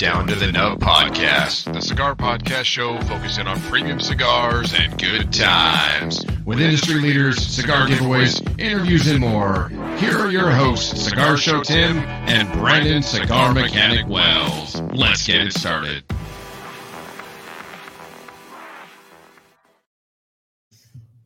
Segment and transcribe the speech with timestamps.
[0.00, 5.30] Down to the Nub podcast, the cigar podcast show focusing on premium cigars and good
[5.30, 6.24] times.
[6.46, 9.68] With industry leaders, cigar giveaways, interviews, and more.
[9.98, 14.80] Here are your hosts, Cigar Show Tim and Brandon Cigar Mechanic Wells.
[14.94, 16.02] Let's get it started.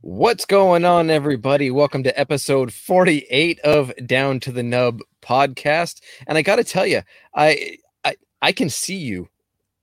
[0.01, 1.71] What's going on, everybody?
[1.71, 6.01] Welcome to episode 48 of Down to the Nub podcast.
[6.27, 7.03] And I got to tell you,
[7.35, 7.79] I,
[8.45, 9.31] I can see you.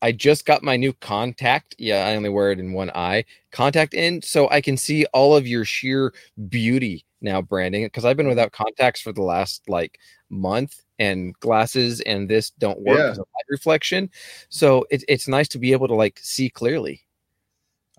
[0.04, 1.74] I just got my new contact.
[1.80, 3.26] Yeah, I only wear it in one eye.
[3.52, 6.14] Contact in, so I can see all of your sheer
[6.48, 7.84] beauty now, Brandon.
[7.86, 8.32] Because I've been mm-hmm.
[8.32, 9.98] without contacts for the last like
[10.30, 13.10] month, and glasses and this don't work Yeah.
[13.10, 14.12] light reflection.
[14.50, 17.02] So it, it's nice to be able to like see clearly.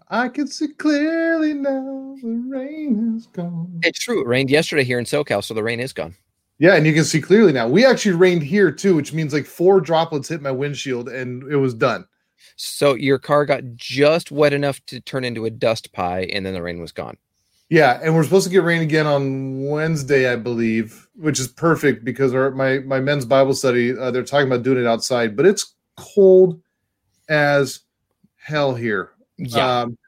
[0.08, 2.14] I can see clearly now.
[2.22, 3.80] The rain is gone.
[3.82, 4.20] It's true.
[4.20, 6.14] It rained yesterday here in SoCal, so the rain is gone.
[6.62, 7.66] Yeah, and you can see clearly now.
[7.66, 11.56] We actually rained here too, which means like four droplets hit my windshield and it
[11.56, 12.06] was done.
[12.54, 16.54] So your car got just wet enough to turn into a dust pie, and then
[16.54, 17.16] the rain was gone.
[17.68, 22.04] Yeah, and we're supposed to get rain again on Wednesday, I believe, which is perfect
[22.04, 25.46] because our my my men's Bible study uh, they're talking about doing it outside, but
[25.46, 26.62] it's cold
[27.28, 27.80] as
[28.36, 29.10] hell here.
[29.36, 29.98] Yeah, Um,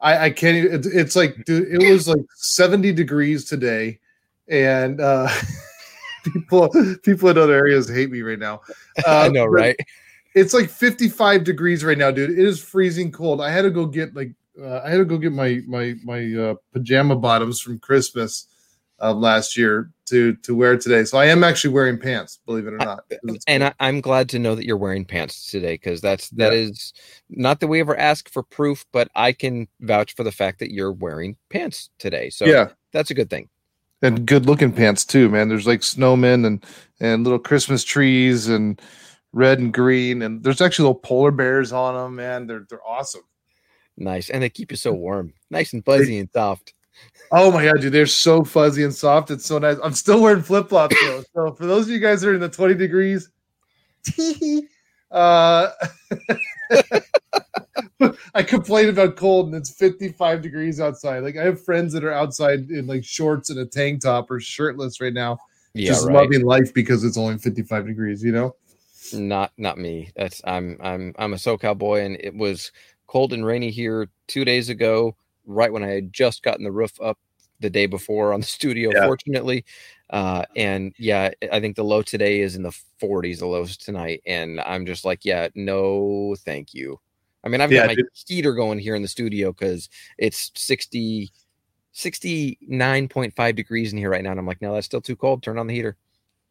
[0.00, 0.56] I, I can't.
[0.56, 4.00] Even, it's, it's like, dude, it was like seventy degrees today,
[4.48, 5.28] and uh,
[6.32, 6.70] people
[7.02, 8.60] people in other areas hate me right now.
[9.06, 9.76] I Uh, know, right?
[10.34, 12.30] It's like fifty-five degrees right now, dude.
[12.30, 13.40] It is freezing cold.
[13.40, 16.32] I had to go get like uh, I had to go get my my my
[16.34, 18.46] uh, pajama bottoms from Christmas
[19.00, 21.04] of last year to to wear today.
[21.04, 23.04] So I am actually wearing pants, believe it or not.
[23.48, 23.64] And.
[23.64, 26.58] I, I'm glad to know that you're wearing pants today because that's that Yeah.
[26.60, 26.92] is
[27.30, 30.70] not that we ever ask for proof, but I can vouch for the fact that
[30.70, 32.28] you're wearing pants today.
[32.30, 32.68] So yeah.
[32.92, 33.48] that's a good thing.
[34.02, 35.48] And good looking pants too, man.
[35.48, 36.64] There's like snowmen and
[37.00, 38.80] and little Christmas trees and
[39.32, 42.46] red and green, and there's actually little polar bears on them, man.
[42.46, 43.22] They're they're awesome.
[43.96, 46.74] Nice, and they keep you so warm, nice and fuzzy and soft.
[47.32, 49.30] Oh my god, dude, they're so fuzzy and soft.
[49.30, 49.76] It's so nice.
[49.82, 51.22] I'm still wearing flip flops though.
[51.34, 53.30] So for those of you guys that are in the 20 degrees,
[55.10, 55.70] uh,
[58.34, 61.20] I complain about cold and it's 55 degrees outside.
[61.20, 64.40] Like I have friends that are outside in like shorts and a tank top or
[64.40, 65.38] shirtless right now,
[65.74, 66.14] Yeah, just right.
[66.14, 68.22] loving life because it's only 55 degrees.
[68.22, 68.56] You know.
[69.12, 70.10] Not not me.
[70.16, 72.70] That's I'm I'm I'm a SoCal boy, and it was
[73.06, 76.92] cold and rainy here two days ago, right when I had just gotten the roof
[77.00, 77.18] up
[77.58, 78.90] the day before on the studio.
[78.94, 79.06] Yeah.
[79.06, 79.64] Fortunately,
[80.10, 83.38] uh, and yeah, I think the low today is in the 40s.
[83.38, 87.00] The lows tonight, and I'm just like, yeah, no, thank you.
[87.44, 88.06] I mean, I've Yeah, got my dude.
[88.26, 91.30] heater going here in the studio because it's 60.
[91.92, 94.30] 69.5 degrees in here right now.
[94.30, 95.42] And I'm like, no, that's still too cold.
[95.42, 95.96] Turn on the heater.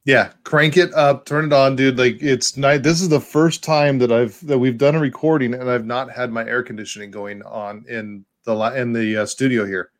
[0.05, 1.97] Yeah, crank it up, turn it on, dude.
[1.97, 2.83] Like it's night.
[2.83, 6.11] This is the first time that I've that we've done a recording and I've not
[6.11, 9.91] had my air conditioning going on in the in the uh, studio here.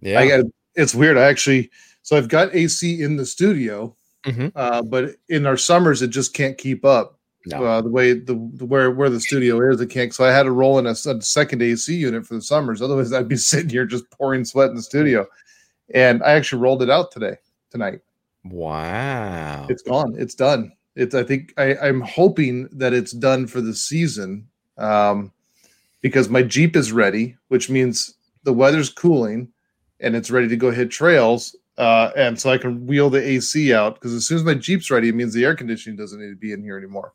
[0.00, 0.18] Yeah.
[0.20, 1.18] I got it's weird.
[1.18, 1.70] I actually
[2.02, 4.52] so I've got AC in the studio, Mhm.
[4.56, 7.18] uh, but in our summers it just can't keep up.
[7.46, 7.64] No.
[7.64, 10.14] Uh, the way the, the where where the studio is, it can't.
[10.14, 12.80] So I had to roll in a second AC unit for the summers.
[12.80, 15.26] Otherwise, I'd be sitting here just pouring sweat in the studio.
[15.94, 17.36] And I actually rolled it out today
[17.70, 18.00] tonight.
[18.44, 19.66] wow.
[19.68, 20.14] It's gone.
[20.16, 20.72] It's done.
[20.94, 21.14] It's.
[21.14, 24.46] I think I, I'm hoping that it's done for the season,
[24.78, 25.32] um,
[26.00, 28.14] because my Jeep is ready, which means
[28.44, 29.48] the weather's cooling,
[30.00, 31.56] and it's ready to go hit trails.
[31.78, 34.90] Uh, and so I can wheel the AC out because as soon as my Jeep's
[34.90, 37.14] ready, it means the air conditioning doesn't need to be in here anymore.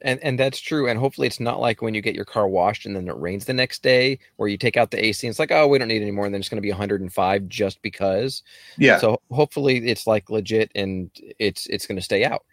[0.00, 0.88] And and that's true.
[0.88, 3.44] And hopefully it's not like when you get your car washed and then it rains
[3.46, 5.88] the next day where you take out the AC and it's like, oh, we don't
[5.88, 6.26] need anymore.
[6.26, 8.42] And then it's going to be 105 just because.
[8.76, 12.44] Yeah, So hopefully it's like legit and it's it's going to stay out.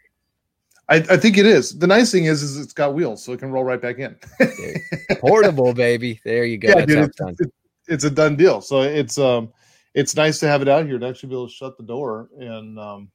[0.88, 1.78] I, I think it is.
[1.78, 4.16] The nice thing is, is it's got wheels, so it can roll right back in.
[5.20, 6.20] Portable, baby.
[6.24, 6.70] There you go.
[6.70, 7.52] yeah, dude, it's, it's it's,
[7.88, 8.62] it's a done deal.
[8.62, 9.52] So it's um,
[9.96, 12.30] it's nice to have it out here to actually be able to shut the door
[12.38, 13.12] and um,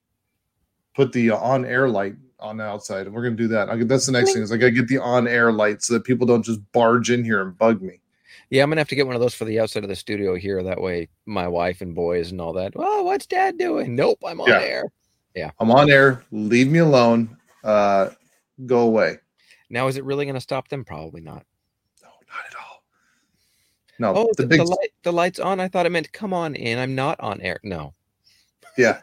[0.94, 3.68] put the on air light on the outside, and we're gonna do that.
[3.70, 6.04] I, that's the next thing is I gotta get the on air light so that
[6.04, 8.00] people don't just barge in here and bug me.
[8.50, 10.34] Yeah, I'm gonna have to get one of those for the outside of the studio
[10.34, 10.62] here.
[10.62, 12.72] That way, my wife and boys and all that.
[12.76, 13.94] Oh, what's Dad doing?
[13.94, 14.60] Nope, I'm on Yeah.
[14.60, 14.84] air.
[15.34, 16.24] Yeah, I'm on air.
[16.32, 17.36] Leave me alone.
[17.62, 18.10] Uh,
[18.66, 19.18] go away.
[19.68, 20.84] Now, is it really gonna stop them?
[20.84, 21.44] Probably not.
[22.02, 22.82] No, not at all.
[24.00, 25.60] No, Oh, the the, big the light, the lights on.
[25.60, 26.78] I thought it meant come on in.
[26.78, 27.60] I'm not on air.
[27.62, 27.94] No.
[28.78, 29.00] yeah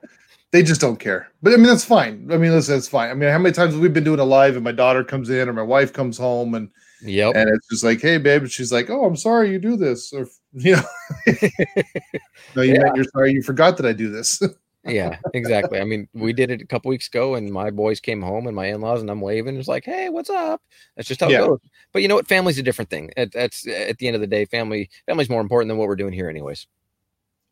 [0.51, 3.13] they just don't care but i mean that's fine i mean listen it's fine i
[3.13, 5.49] mean how many times have we been doing a live and my daughter comes in
[5.49, 6.69] or my wife comes home and
[7.03, 7.35] Yep.
[7.35, 10.11] and it's just like hey babe and she's like oh i'm sorry you do this
[10.13, 10.81] or you know
[12.55, 14.41] no you meant you're sorry you forgot that i do this
[14.88, 15.81] yeah, exactly.
[15.81, 18.55] I mean, we did it a couple weeks ago, and my boys came home, and
[18.55, 19.57] my in-laws, and I'm waving.
[19.57, 20.61] It's like, hey, what's up?
[20.95, 21.43] That's just how Yeah.
[21.43, 21.59] it goes.
[21.91, 22.27] But you know what?
[22.27, 23.09] Family's a different thing.
[23.17, 24.89] It, that's at the end of the day, family.
[25.05, 26.67] Family's more important than what we're doing here, anyways.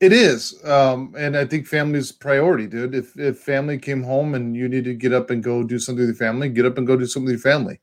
[0.02, 2.94] It is, um, and I think family's priority, dude.
[2.94, 6.06] If if family came home and you need to get up and go do something
[6.06, 7.80] with your family, get up and go do something with your family.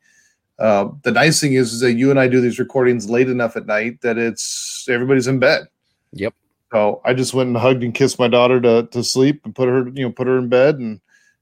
[0.58, 3.56] Uh, the nice thing is, is that you and I do these recordings late enough
[3.56, 5.68] at night that it's everybody's in bed.
[6.12, 6.34] Yep.
[6.70, 9.70] So I just went and hugged and kissed my daughter to to sleep and put
[9.70, 11.00] her, you know, put her in bed and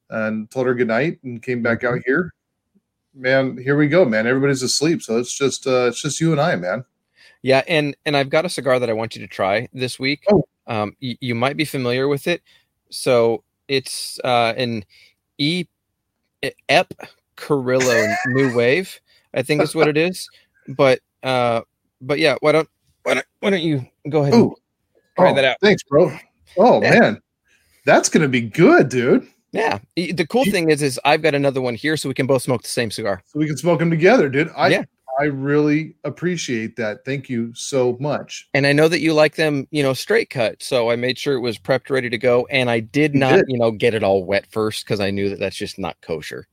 [0.09, 2.33] and told her good night and came back out here.
[3.13, 4.29] Man, here we go, man.
[4.29, 6.85] Everybody's asleep, so it's just uh, it's just you and I, man.
[7.43, 10.23] Yeah, and and I've got a cigar that I want you to try this week.
[10.31, 10.45] Oh.
[10.71, 12.41] Um, y- you might be familiar with it.
[12.91, 14.85] So it's uh, an
[15.37, 15.65] E
[16.69, 16.95] Ep
[17.37, 19.01] Carrillo New Wave.
[19.35, 20.29] I think is what it is.
[20.69, 21.61] But uh,
[22.01, 22.69] but yeah, why don't
[23.03, 24.55] why don't why don't you go ahead and Ooh.
[25.17, 25.57] try Oh, that out?
[25.61, 26.17] Thanks, bro.
[26.57, 26.99] Oh Yeah.
[27.01, 27.23] man,
[27.85, 29.27] that's gonna be good, dude.
[29.53, 29.79] Yeah.
[29.97, 32.63] The cool thing is, is I've got another one here, so we can both smoke
[32.63, 33.21] the same cigar.
[33.27, 34.49] So we can smoke them together, dude.
[34.57, 34.85] I Yeah.
[35.19, 37.05] I really appreciate that.
[37.05, 38.49] Thank you so much.
[38.55, 40.63] And I know that you like them, you know, straight cut.
[40.63, 42.47] So I made sure it was prepped, ready to go.
[42.51, 43.45] And I did You not, did.
[43.49, 46.47] you know, get it all wet first because I knew that that's just not kosher.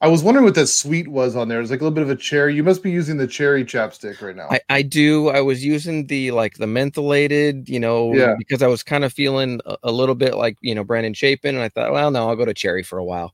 [0.00, 1.62] I was wondering what that sweet was on there.
[1.62, 2.54] It's like a little bit of a cherry.
[2.54, 4.48] You must be using the cherry chapstick right now.
[4.50, 5.28] I, I do.
[5.28, 8.34] I was using the like the mentholated, you know, Yeah.
[8.36, 11.54] because I was kind of feeling a, a little bit like, you know, Brandon Chapin.
[11.54, 13.32] And I thought, well, no, I'll go to cherry for a while.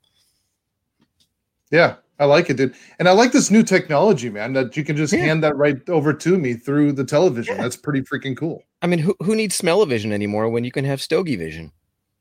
[1.73, 2.75] yeah, I like it, dude.
[2.99, 5.21] And I like this new technology, man, that you can just Yeah.
[5.21, 7.57] hand that right over to me through the television.
[7.57, 7.63] Yeah.
[7.63, 8.63] That's pretty freaking cool.
[8.83, 11.73] I mean, who, who needs smell-o-vision anymore when you can have stogie vision?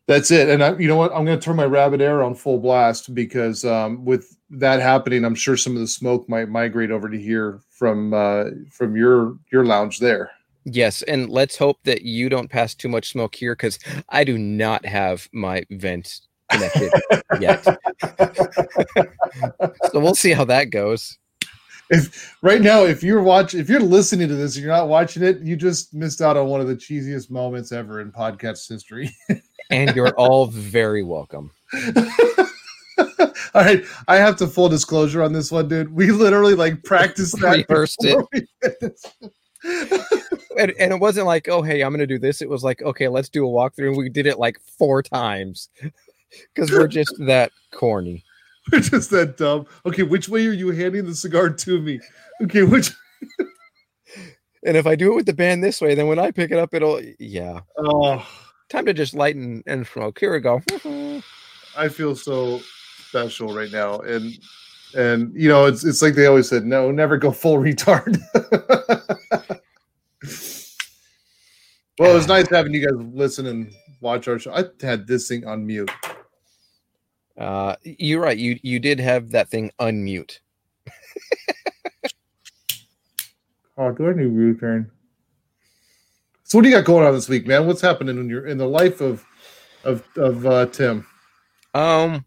[0.07, 0.49] That's it.
[0.49, 1.11] And I, you know what?
[1.13, 5.23] I'm going to turn my rabbit air on full blast because um, with that happening,
[5.23, 9.37] I'm sure some of the smoke might migrate over to here from uh, from your
[9.51, 10.31] your lounge there.
[10.65, 11.03] Yes.
[11.03, 13.77] And let's hope that you don't pass too much smoke here because
[14.09, 16.91] I do not have my vent connected
[17.39, 17.63] yet.
[19.91, 21.17] So we'll see how that goes.
[21.89, 25.23] if right now, if you're watching, if you're listening to this and you're not watching
[25.23, 29.15] it, you just missed out on one of the cheesiest moments ever in podcast history.
[29.71, 31.51] And you're all very welcome.
[33.53, 35.93] All right, I have to full disclosure on this one, dude.
[35.93, 37.67] We literally like practiced that.
[37.69, 38.17] Rehearsed it.
[38.17, 40.23] before we finished.
[40.57, 42.41] And, and it wasn't like, oh, hey, I'm going to do this.
[42.41, 43.89] It was like, okay, let's do a walkthrough.
[43.89, 45.69] And we did it like four times
[46.53, 48.23] because we're just that corny.
[48.71, 49.65] We're just that dumb.
[49.83, 51.99] Okay, which way are you handing the cigar to me?
[52.43, 52.91] Okay, which?
[54.65, 56.57] And if I do it with the band this way, then when I pick it
[56.57, 57.61] up, it'll, yeah.
[57.77, 58.27] Oh,
[58.69, 60.19] Time to just lighten and smoke.
[60.19, 60.61] Here we go.
[61.75, 62.61] I feel so
[62.99, 64.37] special right now, and
[64.95, 68.19] and you know, it's it's like they always said, no, never go full retard.
[71.97, 74.53] well, it was nice having you guys listen and watch our show.
[74.53, 75.89] I had this thing on mute.
[77.39, 78.37] Uh, you're right.
[78.37, 80.39] You you did have that thing unmute.
[83.81, 84.91] Oh, do I need return?
[86.43, 87.65] So, what do you got going on this week, man?
[87.65, 89.25] What's happening in your in the life of
[89.85, 91.07] of of uh, Tim?
[91.73, 92.25] Um,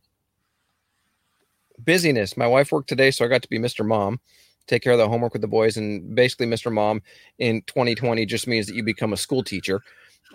[1.79, 2.39] busyness.
[2.39, 3.85] My wife worked today, so I got to be Mr.
[3.85, 4.19] Mom,
[4.67, 6.73] take care of the homework with the boys, and basically, Mr.
[6.73, 7.03] Mom
[7.39, 9.83] in 2020 just means that you become a school teacher.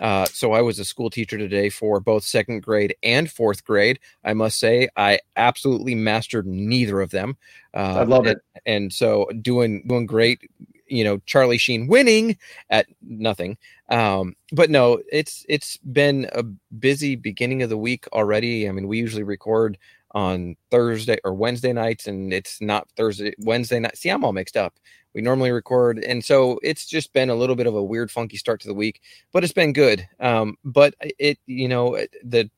[0.00, 3.98] Uh, so I was a school teacher today for both second grade and fourth grade.
[4.24, 7.36] I must say, I absolutely mastered neither of them.
[7.74, 8.62] Uh, I love and- it.
[8.66, 10.48] and so doing doing great.
[10.90, 12.38] You know, Charlie Sheen winning
[12.70, 13.58] at nothing.
[13.90, 18.66] Um, but no, it's it's been a busy beginning of the week already.
[18.68, 19.76] I mean, we usually record
[20.12, 23.96] on Thursday or Wednesday nights, and it's not Thursday, Wednesday night.
[23.96, 24.74] See, I'm all mixed up.
[25.14, 28.36] We normally record, and so it's just been a little bit of a weird, funky
[28.36, 29.00] start to the week,
[29.32, 30.06] but it's been good.
[30.20, 32.50] Um, but it, you know, the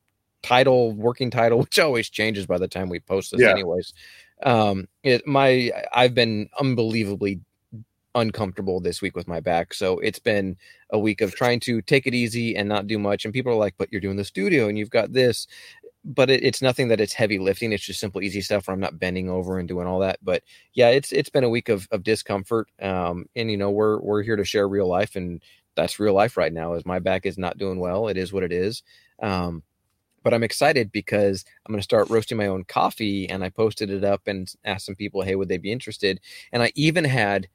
[0.43, 3.51] title, working title, which always changes by the time we post this, Yeah.
[3.51, 3.93] anyways.
[4.43, 7.39] Um, it, my I've been unbelievably
[8.13, 10.57] uncomfortable this week with my back, so it's been
[10.89, 13.23] a week of trying to take it easy and not do much.
[13.23, 15.47] And people are like, "But you're doing the studio, and you've got this."
[16.03, 17.71] But it, it's nothing that it's heavy lifting.
[17.71, 20.17] It's just simple, easy stuff where I'm not bending over and doing all that.
[20.23, 20.43] But
[20.73, 22.69] yeah, it's it's been a week of of discomfort.
[22.81, 25.41] Um, and you know, we're we're here to share real life, and
[25.75, 26.73] that's real life right now.
[26.73, 28.07] Is my back is not doing well.
[28.07, 28.83] It is what it is.
[29.21, 29.63] Um,
[30.23, 33.89] but I'm excited because I'm going to start roasting my own coffee, and I posted
[33.89, 36.19] it up and asked some people, "Hey, would they be interested?"
[36.51, 37.47] And I even had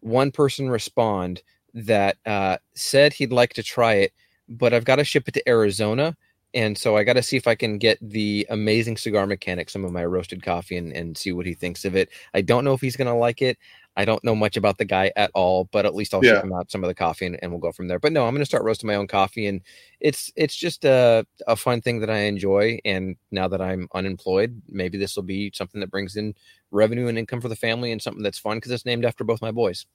[0.00, 1.42] one person respond
[1.74, 4.12] that uh, said he'd like to try it,
[4.48, 6.16] but I've got to ship it to Arizona,
[6.54, 9.84] and so I got to see if I can get the amazing cigar mechanic some
[9.84, 12.10] of my roasted coffee and, and see what he thinks of it.
[12.32, 13.58] I don't know if he's going to like it.
[13.96, 16.34] I don't know much about the guy at all, but at least I'll Yeah.
[16.34, 17.98] check him out some of the coffee and, and we'll go from there.
[17.98, 19.60] But no, I'm going to start roasting my own coffee, and
[20.00, 22.78] it's it's just a a fun thing that I enjoy.
[22.84, 26.34] And now that I'm unemployed, maybe this will be something that brings in
[26.70, 29.42] revenue and income for the family, and something that's fun because it's named after both
[29.42, 29.86] my boys.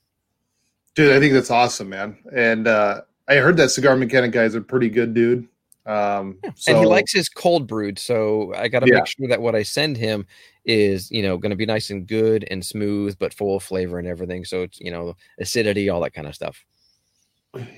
[0.96, 2.18] Dude, I think that's awesome, man.
[2.34, 5.48] And uh, I heard that cigar mechanic guy is a pretty good dude.
[5.86, 8.96] Um, so, and he likes his cold brewed, so I got to Yeah.
[8.96, 10.28] make sure that what I send him
[10.66, 13.98] is you know going to be nice and good and smooth, but full of flavor
[13.98, 14.46] and everything.
[14.46, 16.64] So it's you know acidity, all that kind of stuff.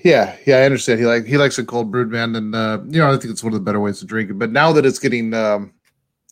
[0.04, 1.00] yeah, yeah, I understand.
[1.00, 3.42] He like he likes a cold brewed man, and uh, you know, I think it's
[3.42, 4.38] one of the better ways to drink it.
[4.38, 5.72] But now that it's getting um,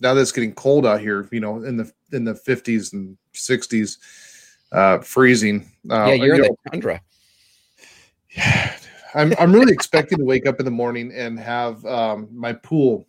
[0.01, 3.17] now that it's getting cold out here, you know, in the in the fifties and
[3.33, 3.99] sixties,
[4.73, 5.71] uh, freezing.
[5.91, 7.01] Uh, yeah, you're you in know, the tundra.
[8.37, 8.70] Yeah,
[9.15, 13.07] I'm I'm really expecting to wake up in the morning and have um, my pool.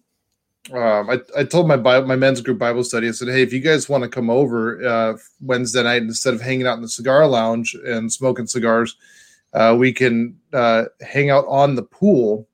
[0.72, 3.08] Um, I, I told my Bible, my men's group Bible study.
[3.08, 6.42] I said, hey, if you guys want to come over uh, Wednesday night instead of
[6.42, 8.96] hanging out in the cigar lounge and smoking cigars,
[9.54, 12.48] uh, we can uh, hang out on the pool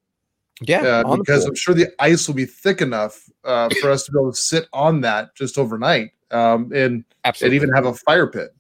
[0.62, 1.50] Yeah, uh, because pool.
[1.50, 4.38] I'm sure the ice will be thick enough uh, for us to be able to
[4.38, 7.58] sit on that just overnight um, and Absolutely.
[7.58, 8.56] and even have a fire pit.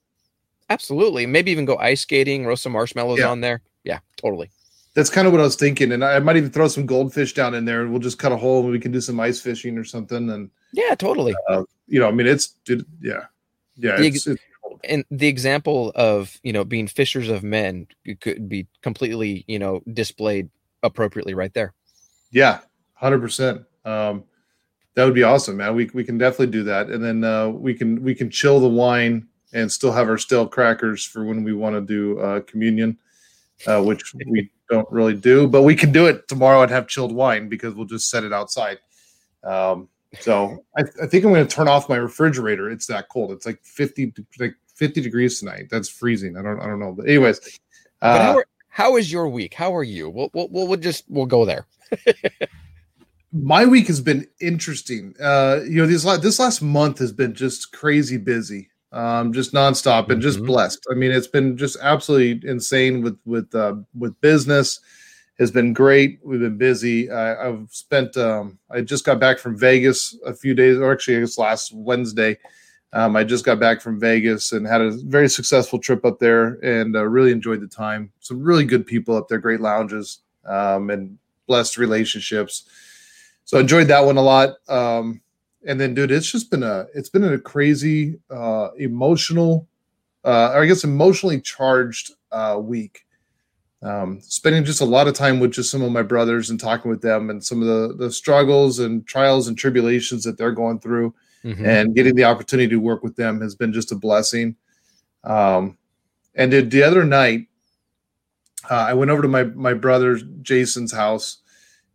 [0.69, 1.25] absolutely.
[1.25, 3.29] Maybe even go ice skating, roast some marshmallows Yeah.
[3.29, 3.61] on there.
[3.85, 4.51] Yeah, totally.
[4.97, 7.53] That's kind of what I was thinking, and I might even throw some goldfish down
[7.53, 9.77] in there, and we'll just cut a hole and we can do some ice fishing
[9.77, 10.27] or something.
[10.31, 11.35] And Yeah, totally.
[11.85, 13.25] you know, I mean, it's dude, yeah,
[13.75, 14.41] yeah, The it's, it's
[14.83, 17.85] and the example of you know being fishers of men
[18.21, 20.49] could be completely you know displayed
[20.81, 21.75] appropriately right there.
[22.31, 22.61] yeah,
[22.95, 23.61] hundred percent.
[23.85, 24.23] Um,
[24.95, 25.75] that would be awesome, man.
[25.75, 28.67] We we can definitely do that, and then uh, we can we can chill the
[28.67, 32.97] wine and still have our stale crackers for when we want to do uh, communion,
[33.67, 37.13] uh, which we don't really do, but we can do it tomorrow and have chilled
[37.13, 38.79] wine because we'll just set it outside.
[39.43, 42.69] Um, so I, I think I'm going to turn off my refrigerator.
[42.69, 43.31] It's that cold.
[43.31, 45.67] It's like 50 like 50 degrees tonight.
[45.69, 46.37] That's freezing.
[46.37, 47.59] I don't I don't know, but anyways,
[47.99, 49.53] But uh, how, are, how is your week?
[49.53, 50.09] How are you?
[50.09, 51.65] We'll, we'll, we'll, we'll just we'll go there.
[53.33, 55.13] my week has been interesting.
[55.21, 59.53] Uh, you know, this last this last month has been just crazy busy, um, just
[59.53, 60.47] nonstop, and just Mhm.
[60.47, 60.85] blessed.
[60.91, 64.79] I mean, it's been just absolutely insane with with uh, with business.
[65.39, 66.19] Has been great.
[66.23, 67.11] We've been busy.
[67.11, 68.17] I, I've spent.
[68.17, 71.73] Um, I just got back from Vegas a few days, or actually, I guess last
[71.73, 72.37] Wednesday.
[72.93, 76.57] Um, I just got back from Vegas and had a very successful trip up there,
[76.63, 78.11] and uh, really enjoyed the time.
[78.19, 81.17] Some really good people up there, great lounges, um, and
[81.47, 82.65] blessed relationships
[83.45, 85.21] so I enjoyed that one a lot um
[85.67, 89.67] and then dude it's just been a it's been a crazy uh emotional
[90.25, 93.05] uh or i guess emotionally charged uh week
[93.83, 96.89] um spending just a lot of time with just some of my brothers and talking
[96.89, 100.79] with them and some of the the struggles and trials and tribulations that they're going
[100.79, 101.13] through
[101.45, 101.65] Mhm.
[101.65, 104.55] and getting the opportunity to work with them has been just a blessing.
[105.23, 105.77] Um,
[106.33, 107.47] and the, the other night,
[108.69, 111.37] uh, I went over to my my brother Jason's house,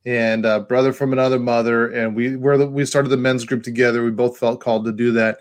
[0.04, 3.62] and uh, brother from another mother, and we were the, we started the men's group
[3.62, 4.02] together.
[4.04, 5.38] We both felt called to do that,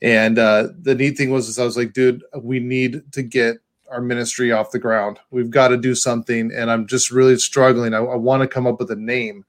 [0.00, 3.56] and uh, the neat thing was, is I was like, dude, we need to get
[3.90, 5.18] our ministry off the ground.
[5.30, 7.94] We've got to do something, and I'm just really struggling.
[7.94, 9.44] I, I want to come up with a name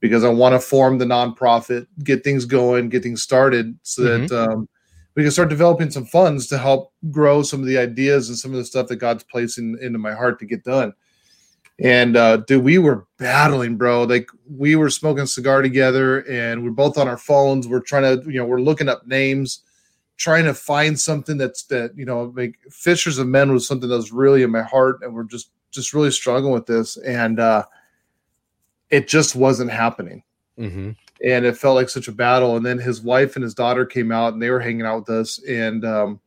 [0.00, 4.32] because I want to form the nonprofit, get things going, get things started, so that
[4.32, 4.68] um,
[5.14, 8.52] we can start developing some funds to help grow some of the ideas and some
[8.52, 10.92] of the stuff that God's placing into my heart to get done.
[11.80, 14.02] And uh, dude, we were battling, bro.
[14.04, 17.68] Like we were smoking cigar together, and we're both on our phones.
[17.68, 19.62] We're trying to, you know, we're looking up names,
[20.16, 23.94] trying to find something that's that, you know, like Fishers of Men was something that
[23.94, 26.96] was really in my heart, and we're just just really struggling with this.
[26.96, 27.64] And uh,
[28.90, 30.22] it just wasn't happening
[30.58, 30.96] Mhm.
[31.22, 34.10] and it felt like such a battle and then his wife and his daughter came
[34.10, 36.20] out and they were hanging out with us and um,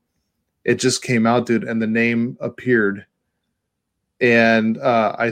[0.63, 3.03] it just came out dude and the name appeared
[4.21, 5.31] and uh, i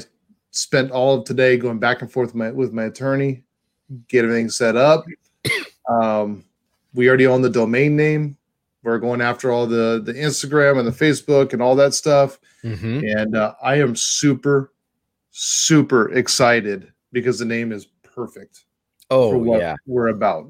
[0.51, 3.43] spent all of today going back and forth with my, with my attorney
[4.07, 5.05] get everything set up
[5.89, 6.43] um,
[6.93, 8.35] we already own the domain name
[8.83, 13.17] we're going after all the the instagram and the facebook and all that stuff Mhm.
[13.17, 14.73] and uh, i am super
[15.31, 18.65] super excited because the name is perfect
[19.07, 19.75] for Oh what yeah.
[19.87, 20.47] we're about.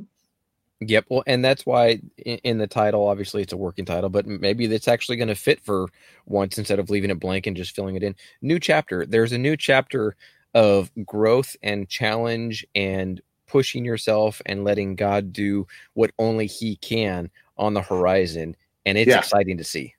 [0.81, 1.05] Yep.
[1.09, 4.65] Well, and that's why in, in the title, obviously, it's a working title, but maybe
[4.65, 5.89] it's actually going to fit for
[6.25, 8.15] once instead of leaving it blank and just filling it in.
[8.41, 9.05] New chapter.
[9.05, 10.15] There's a new chapter
[10.53, 17.29] of growth and challenge and pushing yourself and letting God do what only He can
[17.57, 18.55] on the horizon,
[18.85, 19.19] and it's Yeah.
[19.19, 19.95] exciting to see.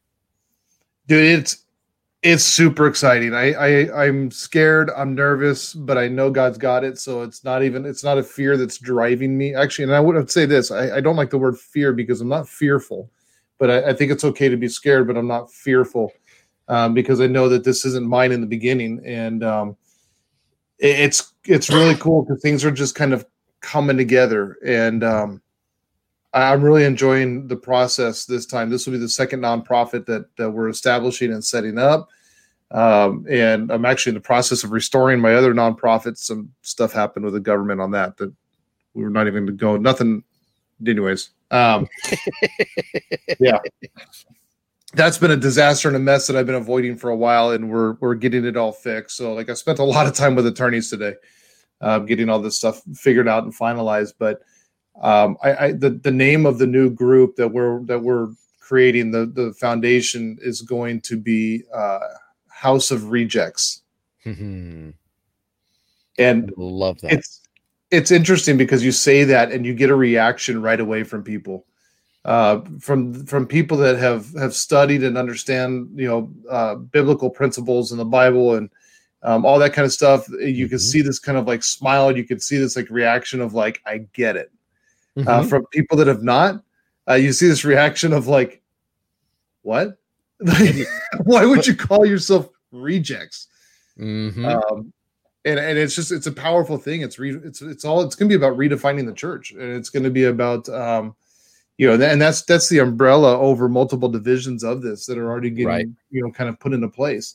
[1.06, 1.64] Dude, it's
[2.22, 3.32] It's super exciting.
[3.34, 4.90] I, I I'm scared.
[4.94, 6.98] I'm nervous, but I know God's got it.
[6.98, 9.54] So it's not even it's not a fear that's driving me.
[9.54, 12.28] Actually, and I would say this: I, I don't like the word fear because I'm
[12.28, 13.10] not fearful,
[13.58, 16.12] but I, I think it's okay to be scared, but I'm not fearful
[16.68, 19.76] um, because I know that this isn't mine in the beginning, and um,
[20.78, 23.24] it, it's it's really cool because things are just kind of
[23.62, 25.42] coming together, and um,
[26.32, 28.70] I'm really enjoying the process this time.
[28.70, 32.08] This will be the second nonprofit that, that we're establishing and setting up.
[32.70, 36.18] Um, and I'm actually in the process of restoring my other nonprofits.
[36.18, 38.32] Some stuff happened with the government on that that
[38.94, 39.76] we were not even to go.
[39.76, 40.22] Nothing,
[40.86, 41.30] anyways.
[41.50, 41.88] Um,
[43.40, 43.58] yeah,
[44.94, 47.70] that's been a disaster and a mess that I've been avoiding for a while, and
[47.70, 49.16] we're we're getting it all fixed.
[49.16, 51.14] So, like, I spent a lot of time with attorneys today,
[51.80, 54.14] uh, getting all this stuff figured out and finalized.
[54.16, 54.42] But
[55.00, 58.28] um, I, I the, the name of the new group that we're that we're
[58.60, 61.98] creating the the foundation is going to be uh,
[62.48, 63.82] House of Rejects,
[64.26, 64.90] Mm-hmm.
[66.18, 67.12] and Love that.
[67.12, 67.40] it's
[67.90, 71.66] it's interesting because you say that and you get a reaction right away from people
[72.24, 77.90] uh, from from people that have have studied and understand you know uh, biblical principles
[77.92, 78.70] in the bible and
[79.22, 80.80] um, all that kind of stuff you can Mhm.
[80.92, 83.98] see this kind of like smile you can see this like reaction of like i
[84.12, 84.50] get it
[85.18, 85.48] uh, Mhm.
[85.48, 86.62] from people that have not
[87.08, 88.62] uh, you see this reaction of like
[89.62, 89.98] what
[91.24, 93.48] why would you call yourself rejects
[93.98, 94.44] Mhm.
[94.46, 94.92] um,
[95.44, 97.00] and and it's just it's a powerful thing.
[97.00, 99.88] It's re, it's it's all it's going to be about redefining the church, and it's
[99.90, 101.14] going to be about um,
[101.78, 105.48] you know, and that's that's the umbrella over multiple divisions of this that are already
[105.50, 105.86] getting Right.
[106.10, 107.34] you know kind of put into place.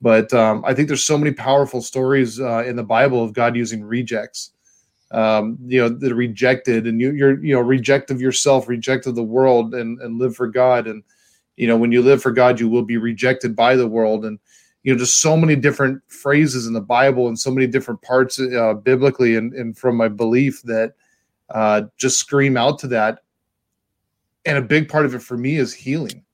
[0.00, 3.54] But um, I think there's so many powerful stories uh, in the Bible of God
[3.56, 4.50] using rejects.
[5.10, 9.06] Um, you know, that are rejected, and you, you're you know reject of yourself, reject
[9.06, 10.86] of the world, and and live for God.
[10.86, 11.02] And
[11.56, 14.38] you know, when you live for God, you will be rejected by the world, and
[14.82, 18.40] you know just so many different phrases in the bible and so many different parts
[18.40, 20.94] uh, biblically and, and from my belief that
[21.50, 23.20] uh, just scream out to that
[24.46, 26.24] and a big part of it for me is healing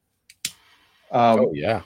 [1.11, 1.83] um, oh yeah.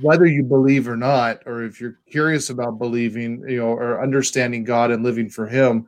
[0.00, 4.64] Whether you believe or not or if you're curious about believing you know or understanding
[4.64, 5.86] god and living for him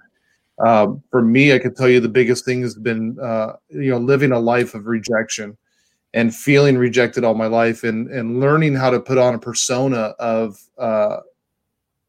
[0.65, 3.99] um, for me i can tell you the biggest thing has been uh, you know
[3.99, 5.57] living a life of rejection
[6.15, 10.15] and feeling rejected all my life and and learning how to put on a persona
[10.19, 11.19] of uh,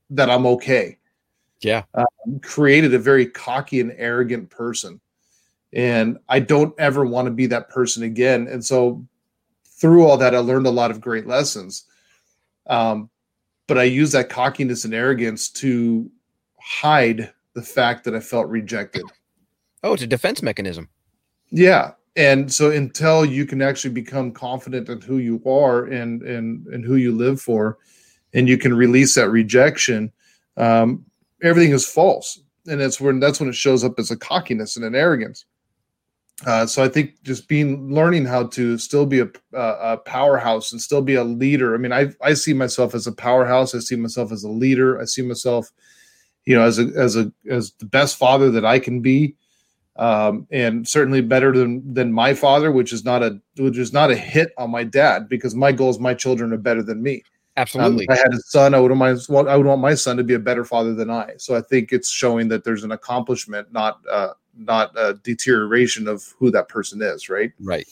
[0.09, 0.97] that i'm okay.
[1.61, 1.83] Yeah.
[2.41, 5.01] created a very cocky and arrogant person.
[5.73, 8.47] And i don't ever want to be that person again.
[8.47, 9.05] And so
[9.79, 11.85] through all that i learned a lot of great lessons.
[12.67, 13.09] Um,
[13.67, 16.09] but i use that cockiness and arrogance to
[16.59, 19.03] hide the fact that i felt rejected.
[19.83, 20.89] Oh, it's a defense mechanism.
[21.49, 21.91] yeah.
[22.15, 26.83] And so until you can actually become confident in who you are and and and
[26.83, 27.77] who you live for
[28.33, 30.11] and you can release that rejection
[30.57, 31.05] um,
[31.41, 32.39] everything is false.
[32.67, 35.45] And that's when that's when it shows up as a cockiness and an arrogance
[36.45, 40.81] uh, so i think just being learning how to still be a, a, powerhouse and
[40.81, 43.95] still be a leader i mean i i see myself as a powerhouse i see
[43.95, 45.71] myself as a leader i see myself
[46.45, 49.35] you know as a as a as the best father that i can be
[49.99, 54.09] um, and certainly better than than my father, which is not a which is not
[54.09, 57.15] a hit on my dad because my goal is my children are better than me.
[57.15, 58.05] Um, Absolutely.
[58.05, 60.35] if I had a son, I would mind, I would want my son to be
[60.35, 61.33] a better father than I.
[61.37, 66.33] So I think it's showing that there's an accomplishment, not uh, not a deterioration of
[66.37, 67.51] who that person is, right?
[67.61, 67.87] right.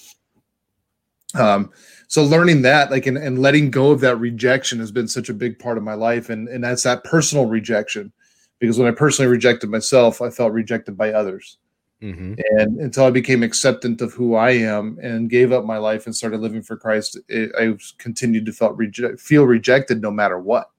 [1.35, 1.71] um
[2.07, 5.33] so learning that like and, and letting go of that rejection has been such a
[5.33, 8.11] big part of my life and and that's that personal rejection.
[8.59, 11.57] Because when i personally rejected myself i felt rejected by others.
[12.01, 16.05] Hmm and until i became acceptant of who i am and gave up my life
[16.05, 20.39] and started living for christ it, i continued to felt reject, feel rejected no matter
[20.39, 20.69] what.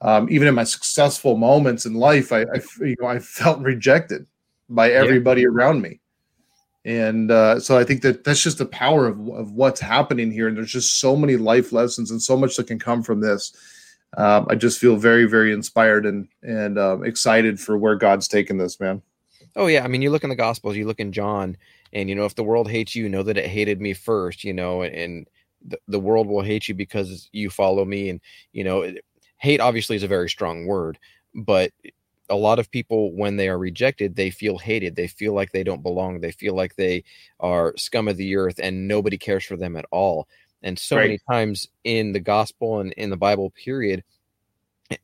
[0.00, 4.26] Um, even in my successful moments in life I, I you know i felt rejected
[4.68, 6.00] by everybody around me
[6.84, 10.48] and uh, so I think that that's just the power of, of what's happening here.
[10.48, 13.52] And there's just so many life lessons and so much that can come from this.
[14.18, 18.58] Um, I just feel very, very inspired and and um, excited for where God's taken
[18.58, 19.02] this, man.
[19.56, 21.56] Oh yeah, I mean, you look in the Gospels, you look in John,
[21.92, 24.44] and you know, if the world hates you, know that it hated me first.
[24.44, 25.26] You know, and
[25.66, 28.10] the, the world will hate you because you follow me.
[28.10, 28.20] And
[28.52, 29.04] you know, it-
[29.38, 30.98] hate obviously is a very strong word,
[31.34, 31.72] but
[32.30, 34.96] a lot of people, when they are rejected, they feel hated.
[34.96, 36.20] They feel like they don't belong.
[36.20, 37.04] They feel like they
[37.40, 40.28] are scum of the earth, and nobody cares for them at all.
[40.62, 41.02] And so Right.
[41.02, 44.04] many times in the gospel and in the Bible, period,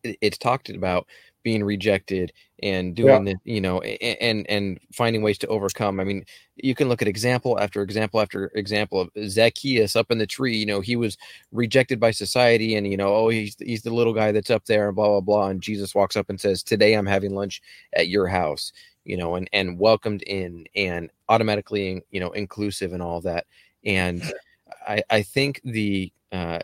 [0.04, 1.06] it's talked about
[1.42, 3.35] being rejected and doing yeah.
[3.44, 6.00] the you know and and finding ways to overcome.
[6.00, 6.24] I mean
[6.57, 10.57] you can look at example after example after example of zacchaeus up in the tree
[10.57, 11.16] you know he was
[11.53, 14.88] rejected by society and you know oh he's he's the little guy that's up there
[14.88, 15.48] and blah blah blah.
[15.48, 17.62] And jesus walks up and says today i'm having lunch
[17.94, 18.72] at your house
[19.05, 23.46] you know and and welcomed in and automatically you know inclusive and all that.
[23.85, 24.22] And
[24.87, 26.59] i i think the uh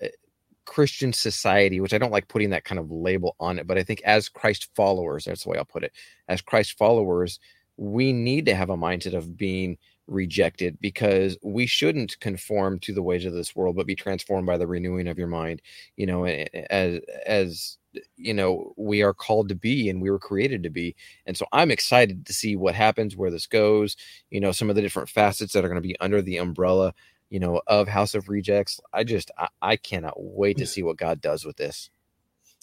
[0.67, 3.83] Christian society, which I don't like putting that kind of label on it, but I
[3.83, 5.93] think as Christ followers, that's the way I'll put it.
[6.29, 7.41] As Christ followers,
[7.77, 13.03] we need to have a mindset of being rejected because we shouldn't conform to the
[13.03, 15.63] ways of this world, but be transformed by the renewing of your mind.
[15.97, 17.79] You know, as as
[18.17, 20.95] you know, we are called to be and we were created to be.
[21.27, 23.97] And so I'm excited to see what happens, where this goes.
[24.31, 26.95] You know, some of the different facets that are going to be under the umbrella
[27.31, 28.81] you know, of House of Rejects.
[28.93, 31.91] I just I, I cannot wait to see what God does with this.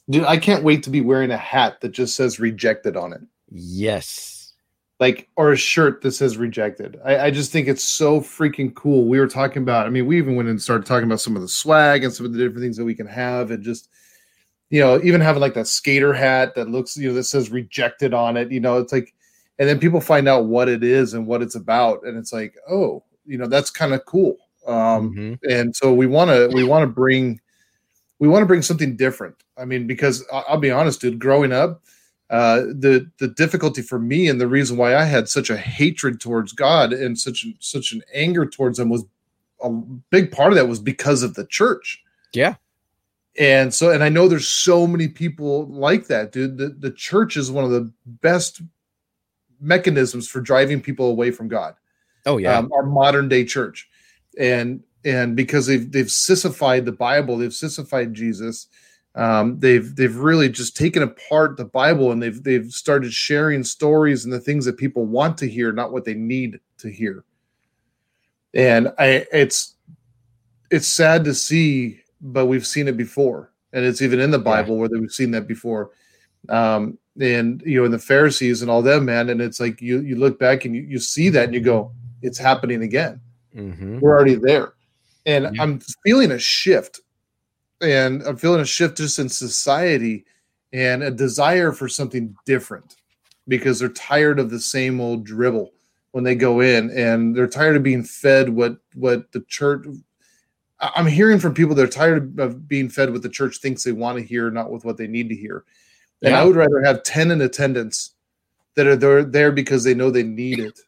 [0.10, 3.22] Dude, I can't wait to be wearing a hat that just says rejected on it.
[3.50, 4.54] Yes.
[5.00, 7.00] Like, or a shirt that says rejected.
[7.04, 9.08] I, I just think it's so freaking cool.
[9.08, 11.42] We were talking about, I mean, we even went and started talking about some of
[11.42, 13.90] the swag and some of the different things that we can have and just,
[14.70, 18.14] you know, even having like that skater hat that looks, you know, that says rejected
[18.14, 18.52] on it.
[18.52, 19.14] You know, it's like,
[19.58, 22.04] and then people find out what it is and what it's about.
[22.04, 25.34] And it's like, oh, you know, that's kind of cool um, mm-hmm.
[25.50, 27.40] and so we want to we want to bring
[28.20, 29.36] we want to bring something different.
[29.58, 31.84] I mean because i'll be honest dude growing up
[32.30, 36.20] uh, the the difficulty for me and the reason why i had such a hatred
[36.20, 39.06] towards god and such such an anger towards him was
[39.64, 39.70] a
[40.10, 42.04] big part of that was because of the church.
[42.34, 42.56] Yeah.
[43.40, 46.58] And so and i know there's so many people like that dude.
[46.58, 48.62] The, the church is one of the best
[49.60, 51.76] mechanisms for driving people away from god.
[52.26, 52.58] Oh yeah.
[52.58, 53.90] Um, our modern day church
[54.40, 58.68] and and because they've they've sissified the Bible, they've sissified Jesus.
[59.16, 64.24] Um, they've they've really just taken apart the Bible and they've they've started sharing stories
[64.24, 67.24] and the things that people want to hear, not what they need to hear.
[68.54, 69.76] And I it's
[70.72, 74.76] it's sad to see, but we've seen it before, and it's even in the Bible
[74.76, 74.82] yeah.
[74.82, 75.92] where we've seen that before.
[76.50, 80.00] Um, and you know, in the Pharisees and all them, man, and it's like you
[80.00, 81.92] you look back and you, you see that and you go,
[82.22, 83.22] it's happening again
[83.56, 84.00] Mm-hmm.
[84.00, 84.74] We're already there.
[85.26, 85.62] And yeah.
[85.62, 87.02] I'm feeling a shift.
[87.82, 90.26] And I'm feeling a shift just in society
[90.72, 92.96] and a desire for something different
[93.48, 95.72] because they're tired of the same old dribble
[96.12, 99.86] when they go in and they're tired of being fed what what the church
[100.80, 104.18] I'm hearing from people they're tired of being fed what the church thinks they want
[104.18, 105.64] to hear, not with what they need to hear.
[106.22, 106.42] And yeah.
[106.42, 108.16] I would rather have 10 in attendance
[108.76, 110.80] that are there, there because they know they need it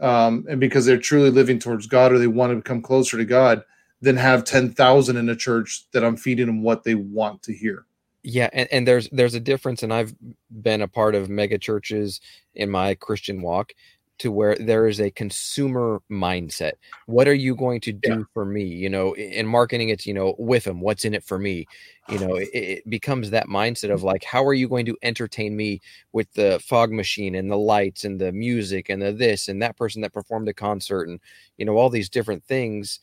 [0.00, 3.24] um, and because they're truly living towards God or they want to become closer to
[3.24, 3.64] God,
[4.00, 7.84] than have 10,000 in a church that I'm feeding them what they want to hear.
[8.22, 10.14] Yeah, and, and there's there's a difference, and I've
[10.50, 12.20] been a part of mega churches
[12.54, 13.72] in my Christian walk,
[14.20, 16.72] to where there is a consumer mindset.
[17.06, 18.22] What are you going to do yeah.
[18.34, 18.64] for me?
[18.64, 21.66] You know, in marketing, it's, you know, with them, what's in it for me?
[22.10, 25.56] You know, it, it, becomes that mindset of like, how are you going to entertain
[25.56, 25.80] me
[26.12, 29.78] with the fog machine and the lights and the music and the this and that
[29.78, 31.18] person that performed a concert and,
[31.56, 33.00] you know, all these different things.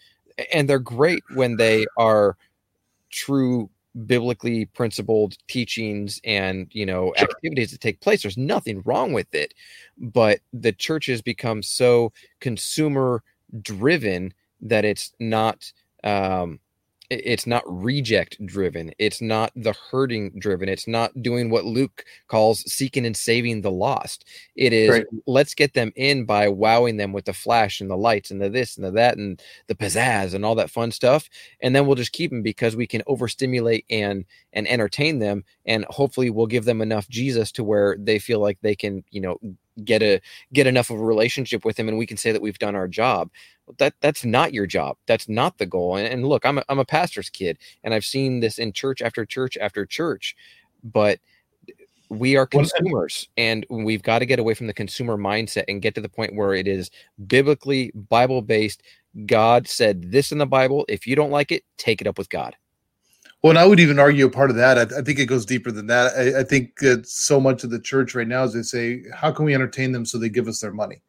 [0.53, 2.37] And they're great when they are
[3.09, 3.71] true
[4.05, 7.27] biblically principled teachings and you know sure.
[7.27, 9.53] activities that take place there's nothing wrong with it
[9.97, 13.23] but the church has become so consumer
[13.61, 15.71] driven that it's not
[16.03, 16.59] um
[17.09, 22.59] it's not reject driven it's not the hurting driven it's not doing what luke calls
[22.71, 25.05] seeking and saving the lost it is right.
[25.25, 28.49] let's get them in by wowing them with the flash and the lights and the
[28.49, 31.29] this and the that and the pizzazz and all that fun stuff
[31.61, 35.85] and then we'll just keep them because we can overstimulate and and entertain them and
[35.85, 39.37] hopefully we'll give them enough jesus to where they feel like they can you know
[39.83, 40.21] get a
[40.53, 42.87] get enough of a relationship with him and we can say that we've done our
[42.87, 43.29] job.
[43.77, 44.97] That that's not your job.
[45.07, 45.97] That's not the goal.
[45.97, 49.01] And, and look I'm a, I'm a pastor's kid and i've seen this in church
[49.01, 50.35] after church after church
[50.83, 51.19] but
[52.09, 55.93] we are consumers and we've got to get away from the consumer mindset and get
[55.95, 56.89] to the point where it is
[57.27, 58.81] biblically bible based
[59.25, 60.85] god said this in the bible.
[60.87, 62.55] If you don't like it take it up with god
[63.41, 64.77] well, and I would even argue a part of that.
[64.77, 66.13] I, I think it goes deeper than that.
[66.15, 69.31] I, I, think that so much of the church right now is they say, "How
[69.31, 71.01] can we entertain them so they give us their money?"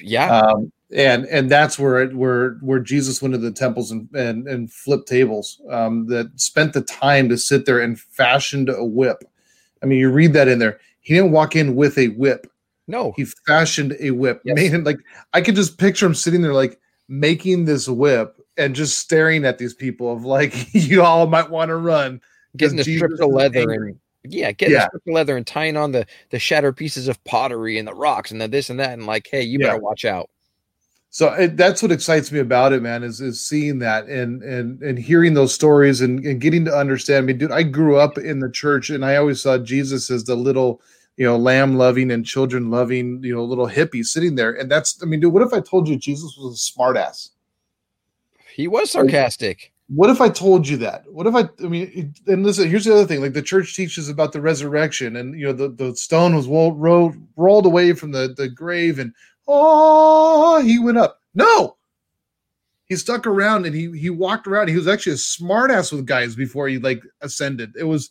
[0.00, 4.08] Yeah, um, and and that's where it, where where Jesus went to the temples and
[4.14, 5.60] and, and flipped tables.
[5.68, 9.24] Um, that spent the time to sit there and fashioned a whip.
[9.82, 10.78] I mean, you read that in there.
[11.00, 12.46] He didn't walk in with a whip.
[12.86, 14.42] No, he fashioned a whip.
[14.44, 14.54] Yes.
[14.54, 14.98] Made him like
[15.34, 19.58] I could just picture him sitting there like making this whip and just staring at
[19.58, 22.20] these people of like you all might want to run
[22.56, 24.88] getting a strip of leather and Yeah, getting Yeah.
[25.04, 28.40] the leather and tying on the the shattered pieces of pottery and the rocks and
[28.40, 30.28] the this and that, and like, hey, you better watch out.
[31.10, 34.82] So it, that's what excites me about it, man, is is seeing that and and
[34.82, 37.22] and hearing those stories and, and getting to understand.
[37.24, 40.24] I mean, dude, I grew up in the church and I always saw Jesus as
[40.24, 40.82] the little,
[41.16, 44.52] you know, lamb loving and children loving, you know, little hippie sitting there.
[44.52, 47.30] And that's I mean, dude, what if I told you Jesus was a smartass?
[48.58, 49.72] He was sarcastic.
[49.86, 51.04] What if I told you that?
[51.12, 51.48] What if I?
[51.64, 52.68] I mean, and listen.
[52.68, 53.20] Here's the other thing.
[53.20, 56.78] Like the church teaches about the resurrection, and you know the, the stone was rolled,
[56.78, 59.14] rolled rolled away from the the grave, and
[59.46, 61.20] oh, he went up.
[61.36, 61.76] No,
[62.86, 64.66] he stuck around, and he he walked around.
[64.66, 67.76] He was actually a smartass with guys before he like ascended.
[67.78, 68.10] It was,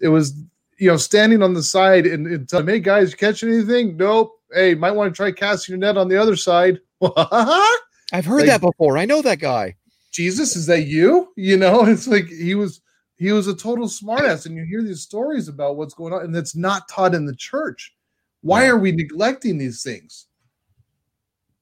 [0.00, 0.34] it was
[0.78, 3.96] you know standing on the side and, and telling, "Hey guys, you catch anything?
[3.96, 4.32] Nope.
[4.52, 6.80] Hey, might want to try casting your net on the other side."
[8.12, 8.98] I've heard Like- that before.
[8.98, 9.76] I know that guy.
[10.14, 11.32] Jesus, is that you?
[11.36, 12.80] You know, it's like he was
[13.16, 16.34] he was a total smartass, and you hear these stories about what's going on, and
[16.34, 17.94] that's not taught in the church.
[18.42, 20.26] Why are we neglecting these things?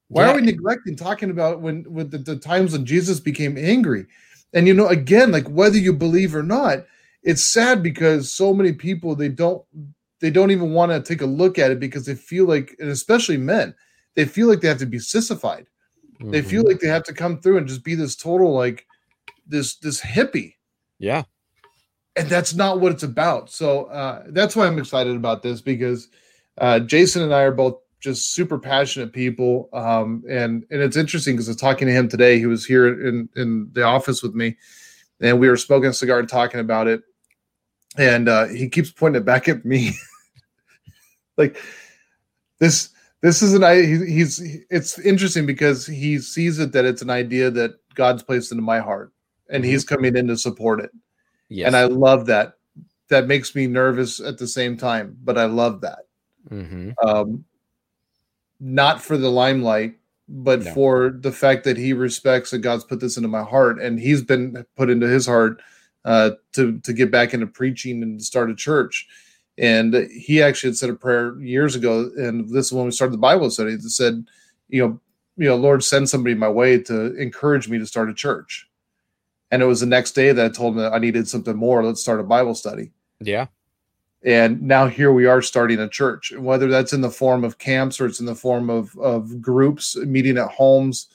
[0.09, 0.31] Why Yeah.
[0.31, 4.05] are we neglecting talking about when with the, the times when Jesus became angry?
[4.53, 6.85] And you know, again, like whether you believe or not,
[7.23, 9.65] it's sad because so many people they don't
[10.19, 12.89] they don't even want to take a look at it because they feel like, and
[12.89, 13.75] especially men,
[14.15, 15.67] they feel like they have to be sissified
[16.19, 16.45] they Mhm.
[16.45, 18.85] feel like they have to come through and just be this total like
[19.47, 20.55] this this hippie.
[20.99, 21.23] Yeah.
[22.15, 23.49] and that's not what it's about.
[23.51, 26.09] So uh that's why i'm excited about this because
[26.59, 29.69] uh jason and i are both just super passionate people.
[29.73, 32.37] Um and and it's interesting because i was talking to him today.
[32.39, 34.55] He was here in in the office with me
[35.21, 37.01] and we were smoking a cigar and talking about it.
[37.97, 39.91] And uh he keeps pointing it back at me.
[41.35, 41.57] Like
[42.59, 42.89] this
[43.23, 47.09] this is an i he- he's it's interesting because he sees it that it's an
[47.09, 49.11] idea that god's placed into my heart
[49.49, 50.91] and he's coming in to support it.
[51.49, 51.67] Yes.
[51.67, 52.57] and i love that.
[53.09, 56.05] That makes me nervous at the same time but i love that.
[56.49, 57.43] Hmm um
[58.59, 59.95] not for the limelight
[60.29, 60.73] but No.
[60.73, 64.21] for the fact that he respects that god's put this into my heart and he's
[64.23, 65.61] been put into his heart
[66.05, 69.07] uh to to get back into preaching and start a church
[69.57, 73.13] and he actually had said a prayer years ago and this is when we started
[73.13, 74.25] the bible study that said
[74.69, 74.99] you know
[75.37, 78.67] you know lord send somebody my way to encourage me to start a church
[79.51, 81.83] and it was the next day that i told him that i needed something more
[81.83, 83.45] let's start a bible study Yeah.
[84.23, 88.01] and now here we are starting a church whether that's in the form of camps
[88.01, 91.09] or it's in the form of of groups meeting at homes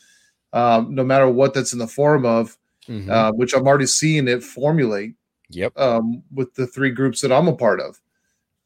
[0.53, 2.57] um, no matter what that's in the form of
[2.89, 3.11] Mhm.
[3.11, 5.15] uh, which i'm already seeing it formulate
[5.51, 5.77] yep.
[5.77, 8.01] um, with the three groups that i'm a part of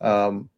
[0.03, 0.51] um,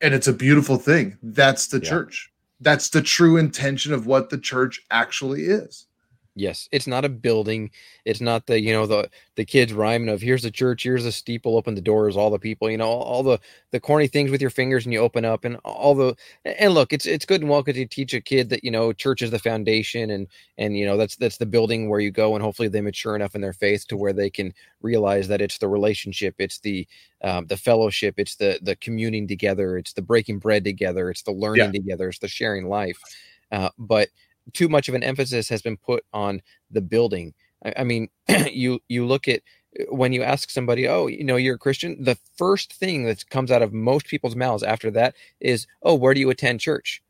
[0.00, 1.18] and it's a beautiful thing.
[1.22, 1.88] That's the Yeah.
[1.88, 2.32] church.
[2.60, 5.86] That's the true intention of what the church actually is
[6.34, 7.70] Yes, it's not a building.
[8.06, 11.12] It's not the you know the the kids rhyming of here's the church, here's the
[11.12, 13.38] steeple, open the doors, all the people, you know, all, all the
[13.70, 16.16] the corny things with your fingers and you open up and all the
[16.46, 19.20] and look, it's it's good and well to teach a kid that you know church
[19.20, 22.42] is the foundation and and you know that's that's the building where you go and
[22.42, 25.68] hopefully they mature enough in their faith to where they can realize that it's the
[25.68, 26.88] relationship, it's the
[27.22, 31.30] um, the fellowship, it's the the communing together, it's the breaking bread together, it's the
[31.32, 33.04] learning together, it's the sharing life.
[33.50, 34.08] Uh, but
[34.52, 37.34] too much of an emphasis has been put on the building.
[37.64, 38.08] I, I mean,
[38.50, 39.42] you you look at
[39.80, 43.28] uh, when you ask somebody, "Oh, you know, you're a Christian," the first thing that
[43.30, 47.02] comes out of most people's mouths after that is, "Oh, where do you attend church?"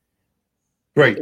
[0.97, 1.19] right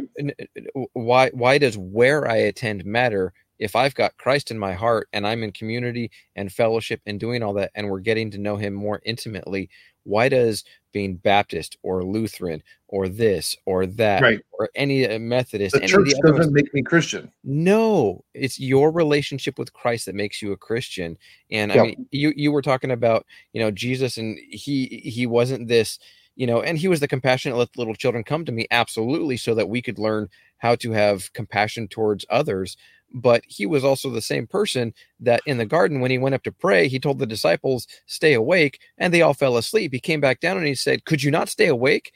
[0.93, 3.33] Why why does where I attend matter?
[3.59, 7.43] If I've got Christ in my heart and I'm in community and fellowship and doing
[7.43, 9.69] all that, and we're getting to know Him more intimately,
[10.03, 14.39] why does being Baptist or Lutheran or this or that Right.
[14.51, 19.57] or any uh, Methodist, the church the doesn't make me christian no, it's your relationship
[19.57, 21.17] with Christ that makes you a Christian.
[21.49, 25.67] And I mean, you you were talking about you know Jesus, and he he wasn't
[25.67, 25.99] this
[26.35, 29.37] you know, and he was the compassionate let the little children come to me absolutely,
[29.37, 32.77] so that we could learn how to have compassion towards others.
[33.13, 36.43] But he was also the same person that in the garden, when he went up
[36.43, 39.91] to pray, he told the disciples, "Stay awake," and they all fell asleep.
[39.93, 42.13] He came back down and he said, "Could you not stay awake?"